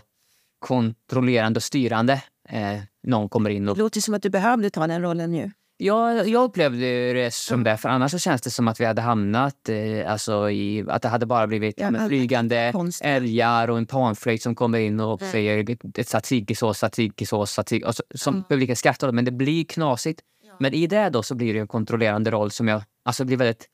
[0.59, 2.13] kontrollerande och styrande.
[2.49, 5.51] Eh, någon kommer in och Det låter som att du behövde ta den rollen nu.
[5.83, 7.77] Ja, jag upplevde det som det.
[7.77, 10.85] För annars så känns det som att vi hade hamnat eh, alltså i...
[10.87, 13.07] Att det hade bara blivit Ja, ja, men, flygande konstigt.
[13.07, 17.85] älgar och en panflöjt som kommer in och säger ett tzatzikisås, tzatzikisås, tzatziki...
[17.85, 19.13] Och så, som publiken skrattar åt.
[19.13, 20.21] Men det blir knasigt.
[20.59, 22.83] Men i det då så blir det en kontrollerande roll som jag...
[23.05, 23.67] Alltså blir väldigt...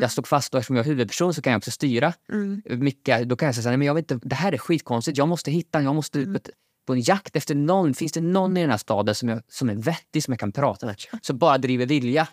[0.00, 2.62] Jag stod fast och eftersom jag är huvudperson så kan jag också styra Mm.
[2.66, 3.28] mycket.
[3.28, 5.18] Då kan jag säga men jag vet inte, det här är skitkonstigt.
[5.18, 6.40] Jag måste hitta, jag måste Mm.
[6.86, 7.94] på- en jakt efter någon.
[7.94, 10.52] Finns det någon i den här staden som, jag, som är vettig som jag kan
[10.52, 10.96] prata med?
[11.22, 12.28] Som bara driver vilja.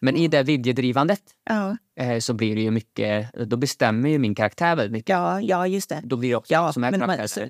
[0.00, 1.76] Men i det viljedrivandet Ja.
[2.00, 5.08] eh, så blir det ju mycket, då bestämmer ju min karaktär väldigt mycket.
[5.08, 6.00] Ja, ja, just det.
[6.04, 7.40] Då blir det också Ja, som är man, så,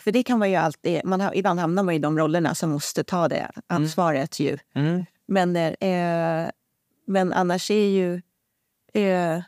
[0.00, 1.00] för det kan man ju alltid...
[1.04, 4.40] Man har, ibland hamnar man i de rollerna som måste ta det ansvaret.
[4.40, 4.58] Ju.
[4.74, 5.04] Mm.
[5.28, 6.50] Men, eh,
[7.06, 8.22] men annars är ju...
[8.94, 9.42] Eh,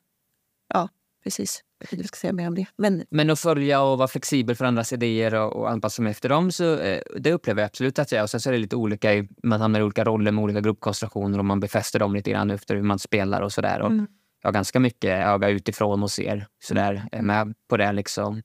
[0.75, 0.89] ja,
[1.25, 1.63] precis.
[1.79, 2.67] Jag vet inte ska säga mer om det.
[2.77, 6.29] Men Men att följa och vara flexibel för andras idéer och, och anpassa mig efter
[6.29, 8.23] dem, så, eh, det upplever jag absolut att jag är.
[8.23, 10.61] Och sen så är det lite olika, i, man hamnar i olika roller med olika
[10.61, 13.81] gruppkonstellationer och man befäster dem lite grann efter hur man spelar och sådär.
[13.81, 14.07] Och Mm.
[14.43, 18.43] Jag har ganska mycket öga utifrån och ser sådär, är med på det liksom.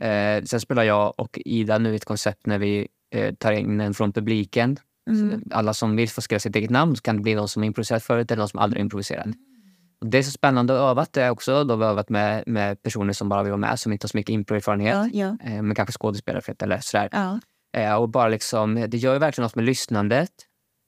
[0.00, 3.94] Eh, sen spelar jag och Ida nu ett koncept när vi eh, tar in en
[3.94, 4.76] från publiken.
[5.10, 5.42] Mm.
[5.50, 8.02] Alla som vill får skriva sitt eget namn så kan det bli någon som improviserat
[8.02, 9.26] förut eller någon som aldrig improviserat.
[10.04, 11.64] Det är så spännande att öva det också.
[11.64, 14.08] Då har vi övat med, med personer som bara vill vara med, som inte har
[14.08, 14.94] så mycket improerfarenhet.
[14.94, 17.08] Ja, ja, Eh, men kanske skådespelarerfarenhet eller sådär.
[17.12, 17.40] ja.
[17.80, 20.30] Eh, och bara liksom, det gör ju verkligen något med lyssnandet.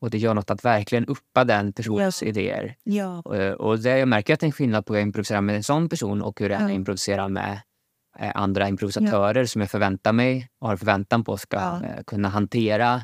[0.00, 2.28] Och det gör något att verkligen uppa den personens Ja.
[2.28, 2.74] idéer.
[2.84, 3.22] ja.
[3.24, 3.34] Och,
[3.68, 5.62] och det, jag märker att det är en skillnad på hur jag improviserar med en
[5.64, 6.70] sån person och hur jag Ja.
[6.70, 7.60] improviserar med
[8.18, 13.00] eh, andra improvisatörer som jag förväntar mig och har förväntan på ska eh, kunna hantera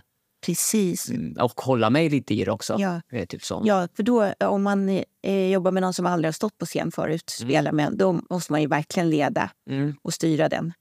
[0.46, 1.10] Precis.
[1.10, 2.76] mm, och hålla mig lite i det också.
[2.78, 3.00] Ja.
[3.12, 3.62] Eh, Typ så.
[3.64, 4.88] Ja, för då om man
[5.22, 8.52] eh, jobbar med någon som aldrig har stått på scen förut, spelar med, då måste
[8.52, 10.72] man ju verkligen leda Mm, och styra den.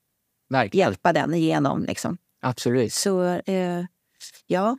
[0.49, 0.85] verkligen.
[0.87, 1.83] Hjälpa den igenom.
[1.83, 2.17] Liksom.
[2.41, 2.93] Absolut.
[2.93, 3.85] Så eh,
[4.47, 4.77] ja,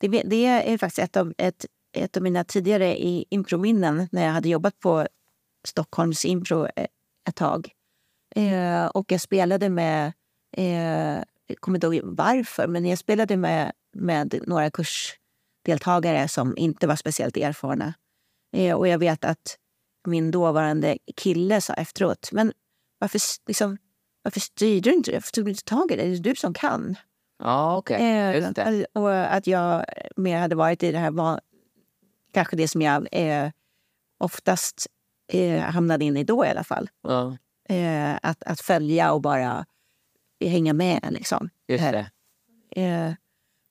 [0.00, 2.96] det, det är faktiskt ett av, ett, ett av mina tidigare
[3.30, 5.06] improminnen när jag hade jobbat på
[5.68, 6.86] Stockholms impro eh,
[7.28, 7.70] ett tag.
[8.36, 10.12] Eh, och jag spelade med,
[10.56, 16.86] eh, jag kommer inte ihåg varför, men jag spelade med, med några kursdeltagare som inte
[16.86, 17.94] var speciellt erfarna.
[18.52, 19.58] Eh, och jag vet att
[20.08, 22.52] min dåvarande kille sa efteråt, men
[22.98, 23.78] varför, liksom,
[24.22, 25.12] varför styrde du inte?
[25.12, 26.02] Varför tog du inte tag i det?
[26.02, 26.96] Det är du som kan.
[27.38, 27.96] Ja, okej.
[27.96, 28.86] Eh, Just det.
[28.92, 29.84] Och att jag
[30.16, 31.40] mer hade varit i det här, var,
[32.32, 33.50] kanske det som jag eh,
[34.18, 34.86] oftast
[35.32, 36.88] eh, hamnade in i då i alla fall.
[37.02, 37.36] Ja,
[37.68, 39.66] Eh, att, att följa och bara
[40.48, 41.08] hänga med.
[41.10, 41.50] Liksom.
[41.68, 42.06] just Eh, det.
[42.82, 43.12] Eh,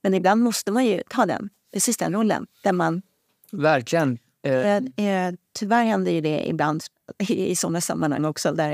[0.03, 2.47] men ibland måste man ju ta den, precis den rollen.
[2.63, 3.01] Där man,
[3.51, 4.17] Verkligen.
[4.43, 6.83] Eh, tyvärr händer ju det ibland
[7.19, 8.71] i, i sådana sammanhang också där,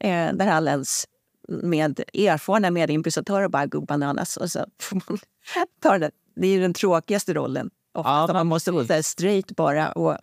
[0.00, 1.04] eh, där alla ens
[1.48, 4.36] med erfarna medimprovisatörer bara går bananas.
[4.36, 5.18] Och så får man
[5.80, 6.10] ta det.
[6.36, 7.70] det är ju den tråkigaste rollen.
[7.94, 9.92] Ofta Ja, man måste vara så straight bara.
[9.92, 10.18] Och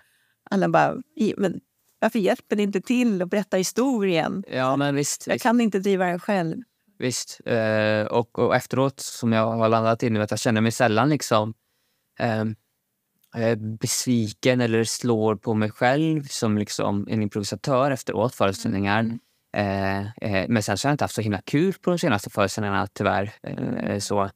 [0.49, 1.59] alla bara, "I- men
[1.99, 4.43] varför hjälper ni inte till att berätta historien?
[4.51, 5.28] ja, men visst.
[5.28, 5.43] Jag visst.
[5.43, 6.57] kan inte driva den själv.
[7.02, 7.41] Visst.
[7.45, 11.10] Eh, och, och efteråt, som jag har landat i nu, att jag känner mig sällan
[11.10, 11.54] liksom
[12.20, 12.56] ehm,
[13.36, 19.20] eh, besviken eller slår på mig själv som liksom en improvisatör efteråt, föreställningar.
[19.58, 22.30] Eh, eh, men sen så har jag inte haft så himla kul på de senaste
[22.30, 23.32] föreställningarna tyvärr.
[23.43, 24.30] Eh, så,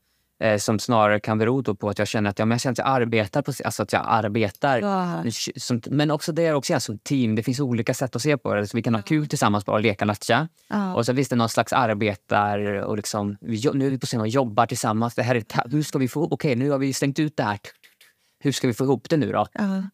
[0.43, 2.77] eh, som snarare kan bero på att jag känner att, ja, men jag känner att
[2.77, 5.23] jag arbetar, på, alltså att jag arbetar Ja.
[5.55, 7.35] som, men också det är också jag som team.
[7.35, 8.67] Det finns olika sätt att se på det.
[8.67, 10.47] Så vi kan ha kul tillsammans bara och leka latcha.
[10.69, 10.95] Ja.
[10.95, 14.21] Och så finns det någon slags arbetar och liksom, vi, nu är vi på scen
[14.21, 15.15] och jobbar tillsammans.
[15.15, 17.59] Det här är, hur ska vi få, okej nu har vi stängt ut det här.
[18.39, 19.47] Hur ska vi få ihop det nu då?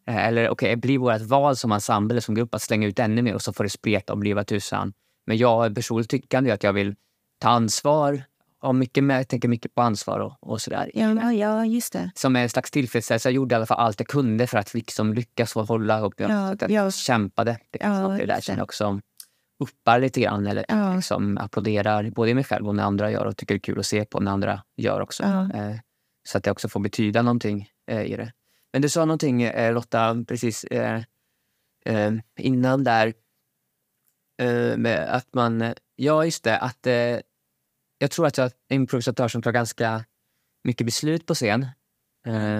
[0.06, 3.34] Eh, Eller okej, blir vårt val som ensemble, som grupp att slänga ut ännu mer
[3.34, 4.92] och så får det spreta och bli vad tusan.
[5.26, 6.94] Men jag personligt tyckande är att jag vill
[7.40, 8.22] ta ansvar.
[8.62, 10.90] Och mycket med, jag tänker mycket på ansvar och, och sådär.
[10.94, 12.10] Ja, ja, just det.
[12.14, 13.28] Som en slags tillfredsställelse.
[13.28, 16.20] Jag gjorde i alla fall allt jag kunde för att liksom lyckas få hålla upp.
[16.20, 16.90] Jag, Ja, jag ja.
[16.90, 17.58] kämpade.
[17.70, 19.00] Det, Ja, det där jag också
[19.64, 20.46] uppar lite grann.
[20.46, 20.94] Eller Ja.
[20.96, 23.86] liksom applåderar både mig själv och när andra gör och tycker det är kul att
[23.86, 25.22] se på när andra gör också.
[25.22, 25.50] Ja.
[25.54, 25.76] Eh,
[26.28, 28.32] så att det också får betyda någonting eh, i det.
[28.72, 31.02] Men du sa någonting eh, Lotta precis eh,
[31.86, 33.12] eh, innan där.
[34.42, 36.86] Eh, med att man, ja just det, att
[38.02, 40.04] jag tror att jag är en improvisatör som tar ganska
[40.64, 41.66] mycket beslut på scen.
[42.26, 42.58] Eh,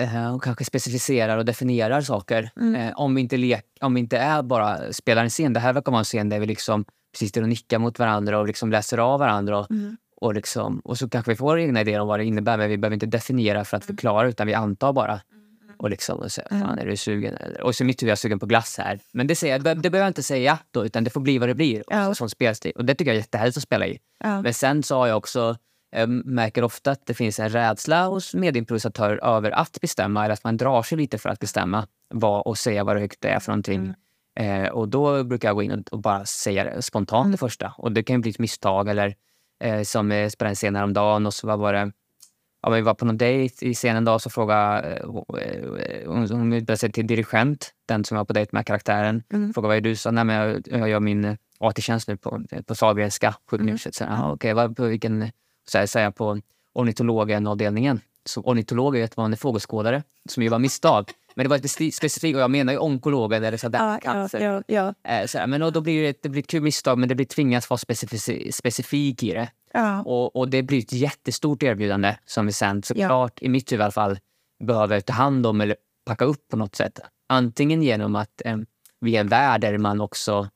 [0.00, 2.50] eh, och kanske specificerar och definierar saker.
[2.56, 2.74] Mm.
[2.74, 5.52] Eh, om, vi inte lek, om vi inte är bara spelar en scen.
[5.52, 8.38] Det här verkar vara en scen där vi liksom precis står och nickar mot varandra
[8.38, 9.58] och liksom läser av varandra.
[9.58, 9.96] Och, Mm.
[10.16, 12.78] och, liksom, och så kanske vi får egna idéer om vad det innebär men vi
[12.78, 15.20] behöver inte definiera för att förklara utan vi antar bara.
[15.80, 16.66] Och liksom och Mm.
[16.66, 17.36] fan är du sugen?
[17.36, 19.00] Eller- Och så mitt huvud är jag sugen på glass här.
[19.12, 21.48] Men det, säger, jag- det behöver jag inte säga då utan det får bli vad
[21.48, 21.84] det blir.
[21.88, 22.14] Ja.
[22.20, 22.28] Ja.
[22.28, 22.72] Spelstil.
[22.76, 23.98] Och det tycker jag är jättehärligt att spela i.
[24.18, 24.42] Ja.
[24.42, 25.56] Men sen så har jag också,
[25.90, 30.44] jag märker ofta att det finns en rädsla hos medimprovisatörer över att bestämma eller att
[30.44, 33.40] man drar sig lite för att bestämma vad, och säga vad det högt det är
[33.40, 33.94] för någonting.
[34.40, 37.72] Eh, och då brukar jag gå in och, och bara säga det spontant det första.
[37.78, 39.14] Och det kan ju bli ett misstag eller
[39.64, 41.92] eh, som eh, spelade en scen häromdagen och så var, var det
[42.62, 46.52] Ja, vi var på någon dejt i scenen då så frågade eh, eh, hon, hon
[46.52, 49.22] utbildade sig till dirigent, den som var på dejt med karaktären.
[49.32, 49.54] Mm.
[49.54, 49.96] Frågade vad är du?
[49.96, 53.94] Så, nej, men jag, jag gör min eh, AT-tjänst nu på, på Sahlgrenska sjukhuset.
[53.94, 55.30] Så, ah, okej, vad- på vilken...
[55.68, 56.40] Så här, säger jag på
[56.74, 58.00] ornitologen-avdelningen.
[58.24, 61.10] Så ornitolog är ju fågelskådare, som ju var misstag.
[61.34, 64.12] Men det var ett speci- specifikt, och jag menar ju onkologen eller sådär, Ja, ja,
[64.12, 64.40] cancer.
[64.40, 64.62] ja,
[65.04, 65.10] ja.
[65.20, 67.26] Eh, så men då, då blir det, det blir ett kul misstag, men det blir
[67.26, 69.48] tvingat vara specific, specifik i det.
[69.72, 70.02] Ja.
[70.02, 73.84] Och, och det blir ett jättestort erbjudande som vi sen såklart, i mitt huvud i
[73.84, 74.18] alla fall,
[74.64, 77.00] behöver ta hand om eller packa upp på något sätt.
[77.28, 78.56] Antingen genom att eh,
[79.00, 80.48] vi är en värld där man också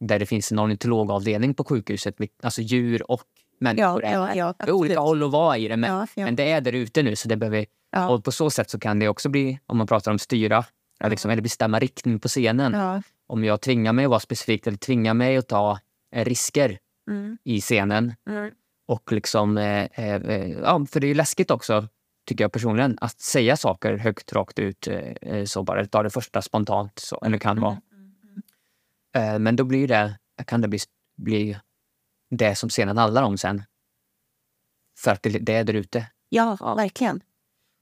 [0.00, 3.22] där det finns en ornitologavdelning på sjukhuset, alltså djur och
[3.60, 4.02] människor.
[4.04, 6.24] Ja, ja, ja, olika håll att vara i det, men, Ja, ja.
[6.24, 7.16] men det är där ute nu.
[7.16, 8.08] Så det behöver, Ja.
[8.08, 10.64] Och på så sätt så kan det också bli, om man pratar om styra,
[10.98, 11.08] ja.
[11.08, 12.72] liksom, eller bestämma riktning på scenen.
[12.72, 13.02] Ja.
[13.26, 15.78] Om jag tvingar mig att vara specifikt eller tvingar mig att ta
[16.14, 16.78] eh, risker
[17.08, 17.38] Mm.
[17.44, 18.50] i scenen Mm.
[18.86, 21.88] och liksom, eh, eh, eh, ja, för det är ju läskigt också,
[22.26, 24.88] tycker jag personligen, att säga saker högt rakt ut.
[24.88, 27.80] Eh, så bara ta det första spontant, så, eller kan vara.
[29.16, 30.78] Eh, men då blir det, kan det bli,
[31.16, 31.58] bli
[32.30, 33.62] det som scenen handlar om sen.
[34.98, 36.06] För att det, det är där ute.
[36.28, 37.20] Ja, ja, verkligen.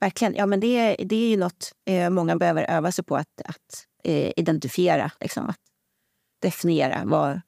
[0.00, 0.34] Verkligen.
[0.34, 3.86] Ja, men det, det är ju något eh, många behöver öva sig på att, att
[4.04, 5.10] eh, identifiera.
[5.20, 5.60] Liksom, att
[6.42, 7.40] definiera vad...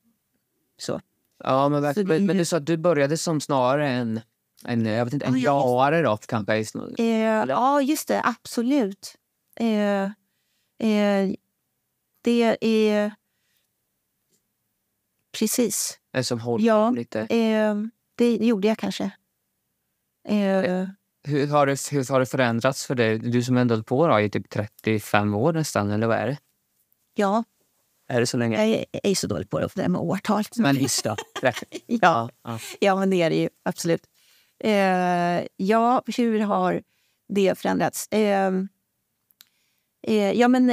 [0.76, 1.01] Så.
[1.45, 2.09] Ja, men, verkligen.
[2.09, 4.20] det- men du sa att du började som snarare en,
[4.64, 6.55] en, jag vet inte, en Ja, jaare då, kanske?
[6.99, 8.22] Eh, ja, just det.
[8.24, 9.14] Absolut.
[9.61, 10.03] Eh,
[10.89, 11.30] eh,
[12.22, 13.12] det är...
[15.39, 15.99] Precis.
[16.12, 16.91] En som håller Ja.
[16.91, 17.20] lite.
[17.20, 17.74] Eh,
[18.14, 19.11] det gjorde jag kanske.
[20.28, 20.86] Eh,
[21.24, 23.18] Hur har, det, hur har det förändrats för dig?
[23.18, 26.39] Du som ändå på då, i typ 35 år nästan, eller vad är det?
[27.14, 27.45] ja,
[28.09, 28.56] Är det så länge?
[28.66, 30.44] jag är, är så dålig på det, det där med årtal.
[30.56, 31.16] Men visst då.
[31.86, 32.30] Ja.
[32.42, 32.59] ja.
[32.80, 34.02] Ja, men det är det ju absolut.
[34.64, 36.82] Eh, ja, hur har
[37.28, 38.09] det förändrats?
[38.09, 38.52] Eh,
[40.06, 40.70] eh, ja, men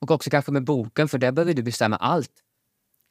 [0.00, 2.30] Och också kanske med boken, för där behöver du bestämma allt.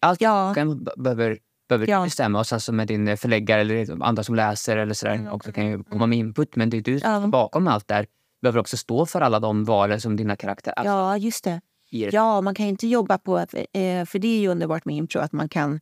[0.01, 1.37] Allt ja, boken be- behöver,
[1.69, 2.03] behöver Ja.
[2.03, 2.39] bestämma.
[2.39, 5.33] Och sen så med din förläggare eller andra som läser eller sådär Mm.
[5.33, 6.55] också kan ju komma med input.
[6.55, 7.27] Men det är du Ja.
[7.27, 8.07] bakom allt där.
[8.41, 11.61] behöver också stå för alla de valen som dina karaktärer ja, just det.
[11.89, 12.09] Ger.
[12.13, 13.37] Ja, man kan ju inte jobba på...
[13.39, 15.79] Eh, för det är ju underbart med impro att man kan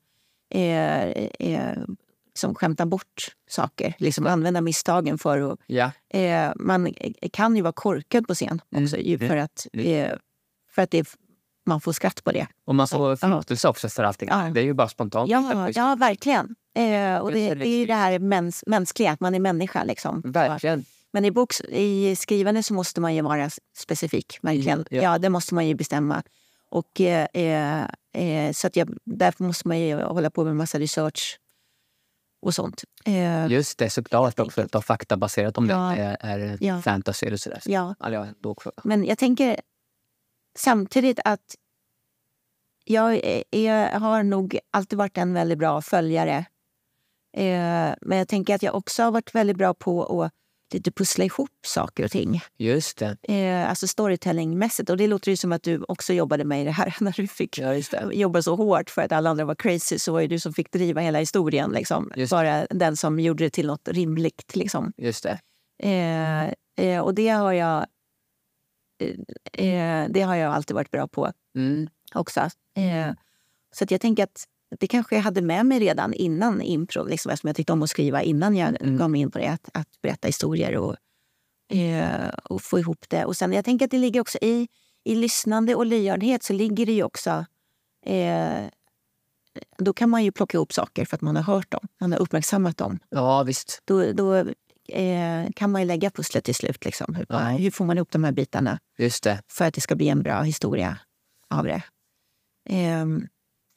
[0.53, 1.77] eh, eh,
[2.33, 3.93] liksom skämta bort saker.
[3.97, 5.59] Liksom använda misstagen för att...
[5.65, 5.91] Ja.
[6.09, 6.93] Eh, man
[7.33, 9.27] kan ju vara korkad på scen också ju Mm.
[9.29, 10.11] för att, eh,
[10.71, 11.07] för att det,
[11.65, 12.47] man får skratt på det.
[12.65, 14.29] Och man får förlåtelse också för allting.
[14.31, 14.49] Ja.
[14.53, 15.29] Det är ju bara spontant.
[15.29, 16.55] Ja, ja verkligen.
[16.75, 19.83] Eh, och det, det är ju det här mäns, mänskliga, att man är människa.
[19.83, 20.21] Liksom.
[20.25, 20.85] Verkligen.
[21.13, 24.39] Men i, boks, i skrivande så måste man ju vara specifik.
[24.41, 24.79] Verkligen.
[24.79, 25.01] Mm, ja.
[25.01, 25.17] ja.
[25.17, 26.23] det måste man ju bestämma.
[26.69, 30.79] Och, eh, eh, eh, så att jag, därför måste man ju hålla på med massa
[30.79, 31.39] research
[32.41, 32.83] och sånt.
[33.05, 34.61] Eh, Just det, såklart också.
[34.61, 35.93] Att ha faktabaserat om Ja.
[35.95, 36.81] det är, är Ja.
[36.81, 37.61] fantasy eller sådär.
[37.65, 37.95] ja.
[37.99, 38.55] Ja, då.
[38.83, 39.59] Men jag tänker
[40.55, 41.55] samtidigt att
[42.85, 46.45] jag är, är, har nog alltid varit en väldigt bra följare.
[47.37, 50.31] Eh, men jag tänker att jag också har varit väldigt bra på att
[50.73, 52.41] lite pussla ihop saker och ting.
[52.57, 53.17] Just det.
[53.23, 54.89] Eh, alltså storytellingmässigt.
[54.89, 56.95] Och det låter ju som att du också jobbade med det här.
[57.01, 57.73] När du fick Ja,
[58.11, 60.71] jobba så hårt för att alla andra var crazy så var det du som fick
[60.71, 61.71] driva hela historien.
[61.71, 62.11] Liksom.
[62.31, 64.55] Bara den som gjorde det till något rimligt.
[64.55, 64.93] Liksom.
[64.97, 65.39] Just det.
[65.83, 67.85] Eh, eh, och det har jag
[68.99, 71.87] eh, eh, det har jag alltid varit bra på Mm.
[72.13, 72.39] också.
[72.75, 73.13] Eh,
[73.71, 74.43] så jag tänker att
[74.79, 77.89] det kanske jag hade med mig redan innan impro, liksom, eftersom jag tyckte om att
[77.89, 78.97] skriva innan jag Mm.
[78.97, 79.47] gav mig in på det.
[79.47, 80.95] Att, att berätta historier och,
[81.77, 83.25] eh, och få ihop det.
[83.25, 84.67] Och sen jag tänker att det ligger också i,
[85.03, 87.45] i lyssnande och lyhördhet så ligger det ju också
[88.05, 88.65] eh,
[89.77, 92.19] då kan man ju plocka ihop saker för att man har hört dem, man har
[92.19, 92.99] uppmärksammat dem.
[93.09, 93.81] Ja, visst.
[93.85, 94.35] Då, då
[94.87, 96.85] eh, kan man ju lägga pusslet till slut.
[96.85, 97.15] Liksom.
[97.15, 97.39] Hur, Ja.
[97.39, 99.41] hur får man ihop de här bitarna Just det.
[99.47, 100.97] för att det ska bli en bra historia
[101.49, 101.83] av det?
[102.69, 103.27] Ehm,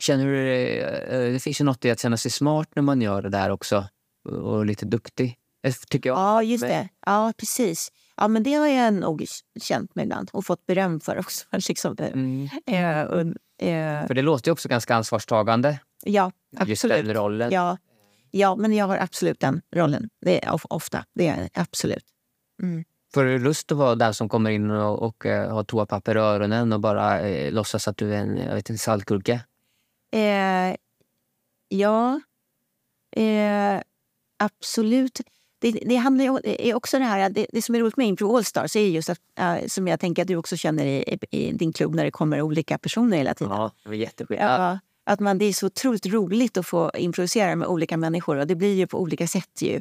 [0.03, 3.01] Känner du det, eh, det finns ju något i att känna sig smart när man
[3.03, 3.85] gör det där också.
[4.29, 5.37] Och- Och lite duktig,
[5.67, 6.19] eh, tycker jag.
[6.19, 6.89] Ja, just det.
[7.07, 7.89] Ja, precis.
[8.17, 9.25] Ja, men det har jag nog
[9.63, 11.45] känt mig ibland och fått beröm för också.
[11.69, 11.97] Liksom.
[11.99, 12.49] Mm.
[12.67, 13.21] Eh, och,
[13.67, 16.33] eh, För det låter ju också ganska ansvarstagande, ja,
[16.67, 17.17] just den absolut.
[17.17, 17.51] rollen.
[17.53, 17.77] Ja,
[18.31, 20.09] ja, men jag har absolut den rollen.
[20.21, 21.05] Det är of- ofta.
[21.15, 22.05] Det är absolut.
[22.63, 22.85] Mm.
[23.15, 26.21] Får du lust att vara den som kommer in och, och eh, har toapapper i
[26.21, 29.41] öronen och bara eh, låtsas att du är en, jag vet, en saltgurka?
[30.13, 30.77] Eh,
[31.69, 32.21] ja,
[33.17, 33.81] eh,
[34.39, 35.21] absolut.
[35.59, 38.07] Det, det handlar ju det är också det här, det, det som är roligt med
[38.07, 41.53] Impro Allstars är just att, eh, som jag tänker att du också känner i, i
[41.53, 43.53] din klubb när det kommer olika personer hela tiden.
[43.53, 44.61] Ja, det var jätteskillnad.
[44.61, 48.47] Ja, att man, det är så otroligt roligt att få improvisera med olika människor och
[48.47, 49.77] det blir ju på olika sätt ju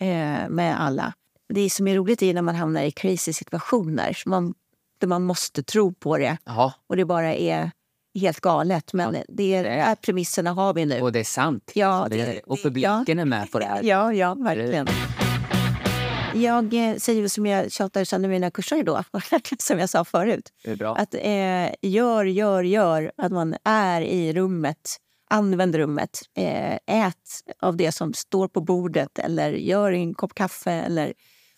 [0.00, 1.14] eh, med alla.
[1.48, 4.54] Det som är roligt är när man hamnar i crazy situationer man,
[4.98, 7.70] där man måste tro på det Jaha, och det bara är
[8.14, 8.92] helt galet.
[8.92, 11.00] Men det är, är premisserna har vi nu.
[11.00, 11.72] och det är sant.
[11.74, 13.82] Ja, det, det- och publiken är med på det här.
[13.82, 14.86] Ja, ja, verkligen.
[16.34, 19.02] Jag eh, säger som jag tjatar sönder mina kurser då,
[19.58, 20.52] som jag sa förut.
[20.96, 23.12] Att eh, gör, gör, gör.
[23.16, 24.96] Att man är i rummet.
[25.30, 26.20] Använd rummet.
[26.36, 26.74] Eh,
[27.06, 27.16] ät
[27.60, 30.72] av det som står på bordet eller gör en kopp kaffe.
[30.72, 31.12] Eller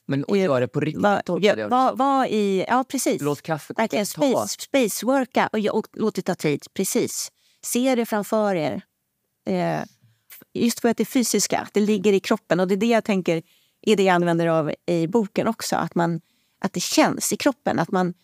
[0.07, 1.03] Men och gör det på riktigt.
[1.03, 2.65] var, var, var i...
[2.69, 3.23] Ja, precis.
[3.23, 4.47] Låt kaffet Verkligen ta.
[4.47, 6.65] space, spaceworka och, och låt det ta tid.
[6.75, 7.33] Precis.
[7.63, 8.83] Se det framför er.
[9.49, 9.81] Eh,
[10.55, 12.61] just för att det fysiska, det ligger i kroppen.
[12.61, 13.43] Och det är det jag tänker
[13.83, 15.77] är det jag använder av i boken också.
[15.77, 16.21] Att, man,
[16.61, 17.79] att det känns i kroppen.
[17.79, 18.15] Att man,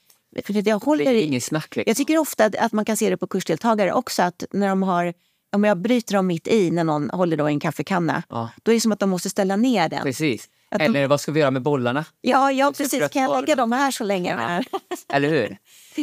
[0.45, 1.76] för jag, håller i, snack.
[1.76, 1.91] liksom.
[1.91, 4.22] jag tycker ofta att, att man kan se det på kursdeltagare också.
[4.22, 5.14] Att när de har
[5.53, 8.51] om jag bryter dem mitt i när någon håller då i en kaffekanna, Ja.
[8.62, 10.03] då är det som att de måste ställa ner den.
[10.03, 10.49] Precis.
[10.79, 12.05] De- Eller vad ska vi göra med bollarna?
[12.20, 13.09] Ja, ja precis.
[13.09, 14.35] Kan jag lägga dem här så länge?
[14.37, 14.64] Här?
[15.12, 15.57] Eller hur?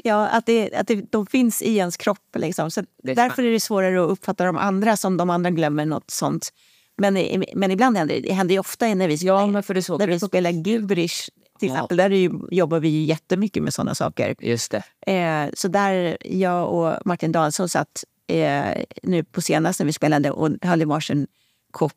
[0.03, 2.35] Ja, att, det, att det, de finns i ens kropp.
[2.35, 2.71] Liksom.
[2.71, 6.11] Så är därför är det svårare att uppfatta de andra som de andra glömmer något
[6.11, 6.53] sånt.
[6.97, 7.13] Men,
[7.55, 8.21] men ibland händer det.
[8.21, 11.29] Det händer ju ofta när vi, Ja, men för det såg när vi spelar gibberish
[11.59, 11.73] till Ja.
[11.75, 11.97] exempel.
[11.97, 14.35] Där är ju, jobbar vi ju jättemycket med sådana saker.
[14.39, 14.71] Just
[15.05, 15.11] det.
[15.13, 20.31] Eh, så där jag och Martin Danielsson satt eh, nu på senast när vi spelade
[20.31, 21.27] och hade varsin
[21.71, 21.93] kopp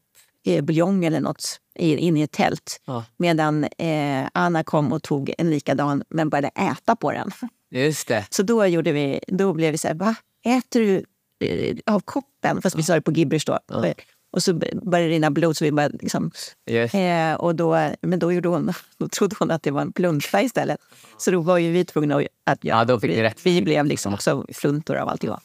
[0.47, 2.81] eh, buljong eller något i- inne i ett tält.
[2.85, 3.05] Ja.
[3.17, 7.31] Medan eh, Anna kom och tog en likadan men började äta på den.
[7.71, 8.27] Just det.
[8.31, 10.15] Så då, gjorde vi, då blev vi så här, va?
[10.45, 11.05] Äter du
[11.47, 12.63] eh, av koppen?
[12.63, 13.59] Fast vi sa det på gibberish då.
[13.69, 13.95] Ja.
[14.33, 16.31] Och så började det rinna blod så vi bara liksom...
[16.71, 16.95] Just.
[16.95, 20.43] Eh, och då, men då, gjorde hon, då trodde hon att det var en plunta
[20.43, 20.81] istället.
[21.19, 22.59] Så då var ju vi tvungna att...
[22.65, 23.47] Ja, då fick vi, rätt.
[23.47, 25.41] vi blev liksom också fluntor av alltihop.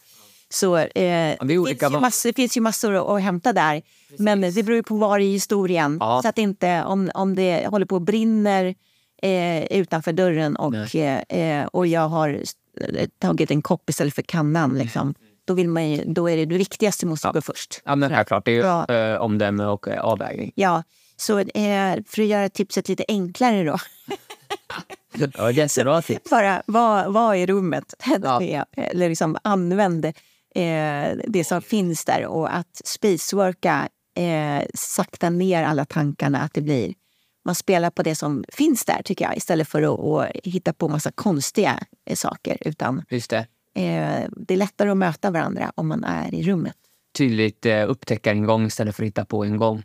[0.49, 3.81] Så eh, det, är finns massor, det finns ju massor att, att hämta där.
[4.17, 5.97] Men det beror på var i historien.
[5.99, 6.19] Ja.
[6.23, 8.75] Så att inte, om, om det håller på och brinner
[9.21, 12.29] eh, utanför dörren och, eh, eh, och jag har
[12.81, 14.77] eh, tagit en kopp istället för kannan.
[14.77, 15.13] Liksom,
[15.45, 17.81] då, vill man ju, då är det det viktigaste måste gå först.
[17.85, 18.45] Ja, men självklart.
[18.45, 18.85] Det är ju Ja.
[18.95, 20.51] eh, omdöme och avvägning.
[20.55, 20.83] Ja,
[21.17, 21.43] så
[22.07, 23.77] för att göra tipset lite enklare då.
[25.37, 26.29] Ja, jättebra tips.
[26.29, 27.93] Bara var, var i rummet.
[28.23, 28.41] Ja.
[28.77, 30.13] Eller liksom använd
[30.57, 32.25] eh, det som finns där.
[32.25, 36.39] Och att spaceworka, eh, sakta ner alla tankarna.
[36.41, 36.93] Att det blir,
[37.45, 39.37] man spelar på det som finns där tycker jag.
[39.37, 39.99] Istället för att,
[40.35, 42.57] att hitta på massa konstiga eh, saker.
[42.61, 43.37] Utan Just det.
[43.75, 46.75] eh, det är lättare att möta varandra om man är i rummet.
[47.17, 49.83] Tydligt eh, upptäcka en gång istället för att hitta på en gång.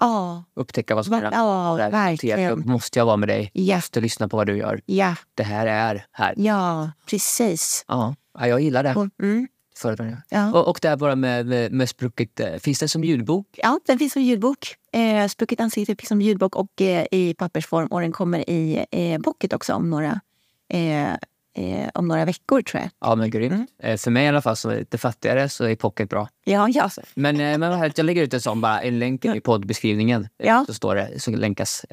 [0.00, 1.90] Ja, Upptäcka vad som är ja, där.
[1.90, 2.50] verkligen.
[2.62, 3.50] Då Måste jag vara med dig?
[3.54, 3.76] Ja.
[3.76, 4.80] Måste lyssna på vad du gör?
[4.86, 6.34] ja, Det här är här.
[6.36, 7.84] ja precis.
[7.88, 9.10] Ja, ja jag gillar det.
[9.22, 10.16] Mm, Föredrag.
[10.28, 10.52] ja.
[10.52, 12.40] Och, och det här bara med, med, med sprucket.
[12.40, 13.46] eh, Finns det som ljudbok?
[13.62, 14.74] Ja, den finns som ljudbok.
[14.92, 17.86] Eh, Sprucket ansikte finns som ljudbok och eh, i pappersform.
[17.86, 20.20] Och den kommer i eh, pocket också om några,
[20.68, 21.12] eh,
[21.56, 22.90] eh, om några veckor, tror jag.
[23.00, 23.52] Ja, men grymt.
[23.52, 23.66] Mm.
[23.78, 26.28] Eh, För mig i alla fall, som är lite fattigare, så är pocket bra.
[26.44, 26.90] Ja, ja.
[27.14, 30.28] Men, men vad härligt, jag lägger ut en sån bara, en länk i poddbeskrivningen.
[30.36, 30.64] Ja.
[30.66, 31.84] Så står det, så länkas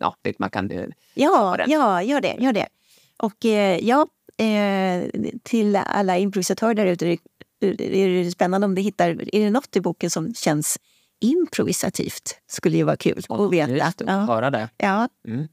[0.00, 0.70] ja, dit man kan...
[1.14, 1.70] Ja, den.
[1.70, 2.36] ja, gör det.
[2.38, 2.66] Gör det.
[3.16, 3.44] Och
[3.80, 4.06] ja,
[4.40, 7.06] eh, till alla improvisatörer där ute.
[7.60, 9.08] Är det spännande om du hittar...
[9.34, 10.78] Är det något i boken som känns
[11.20, 12.36] improvisativt?
[12.46, 13.70] Skulle ju vara kul att veta.
[13.72, 14.12] Just det, Ja.
[14.12, 14.68] Höra det.
[14.76, 15.08] Ja.
[15.28, 15.48] Mm.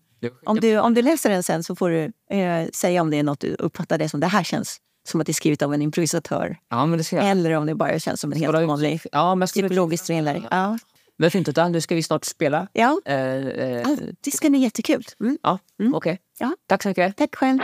[0.46, 3.24] Om, du, om du läser den sen så får du eh, säga om det är
[3.24, 4.78] något du uppfattar det som det här känns
[5.08, 6.58] som att det är skrivet av en improvisatör.
[6.70, 7.30] Ja, men det ska jag.
[7.30, 10.48] Eller om det bara känns som en helt vanlig Ja, men psykologisk thriller.
[10.52, 10.78] Ja,
[11.18, 12.68] Men fint, utan nu ska vi snart spela.
[12.74, 13.02] ja.
[13.06, 15.04] Eh, eh, ja det ska bli jättekul.
[15.20, 15.38] Mm.
[15.44, 15.96] ja, Mm.
[15.96, 16.20] okej.
[16.40, 16.54] Ja.
[16.68, 17.18] Tack så mycket.
[17.18, 17.60] Tack själv.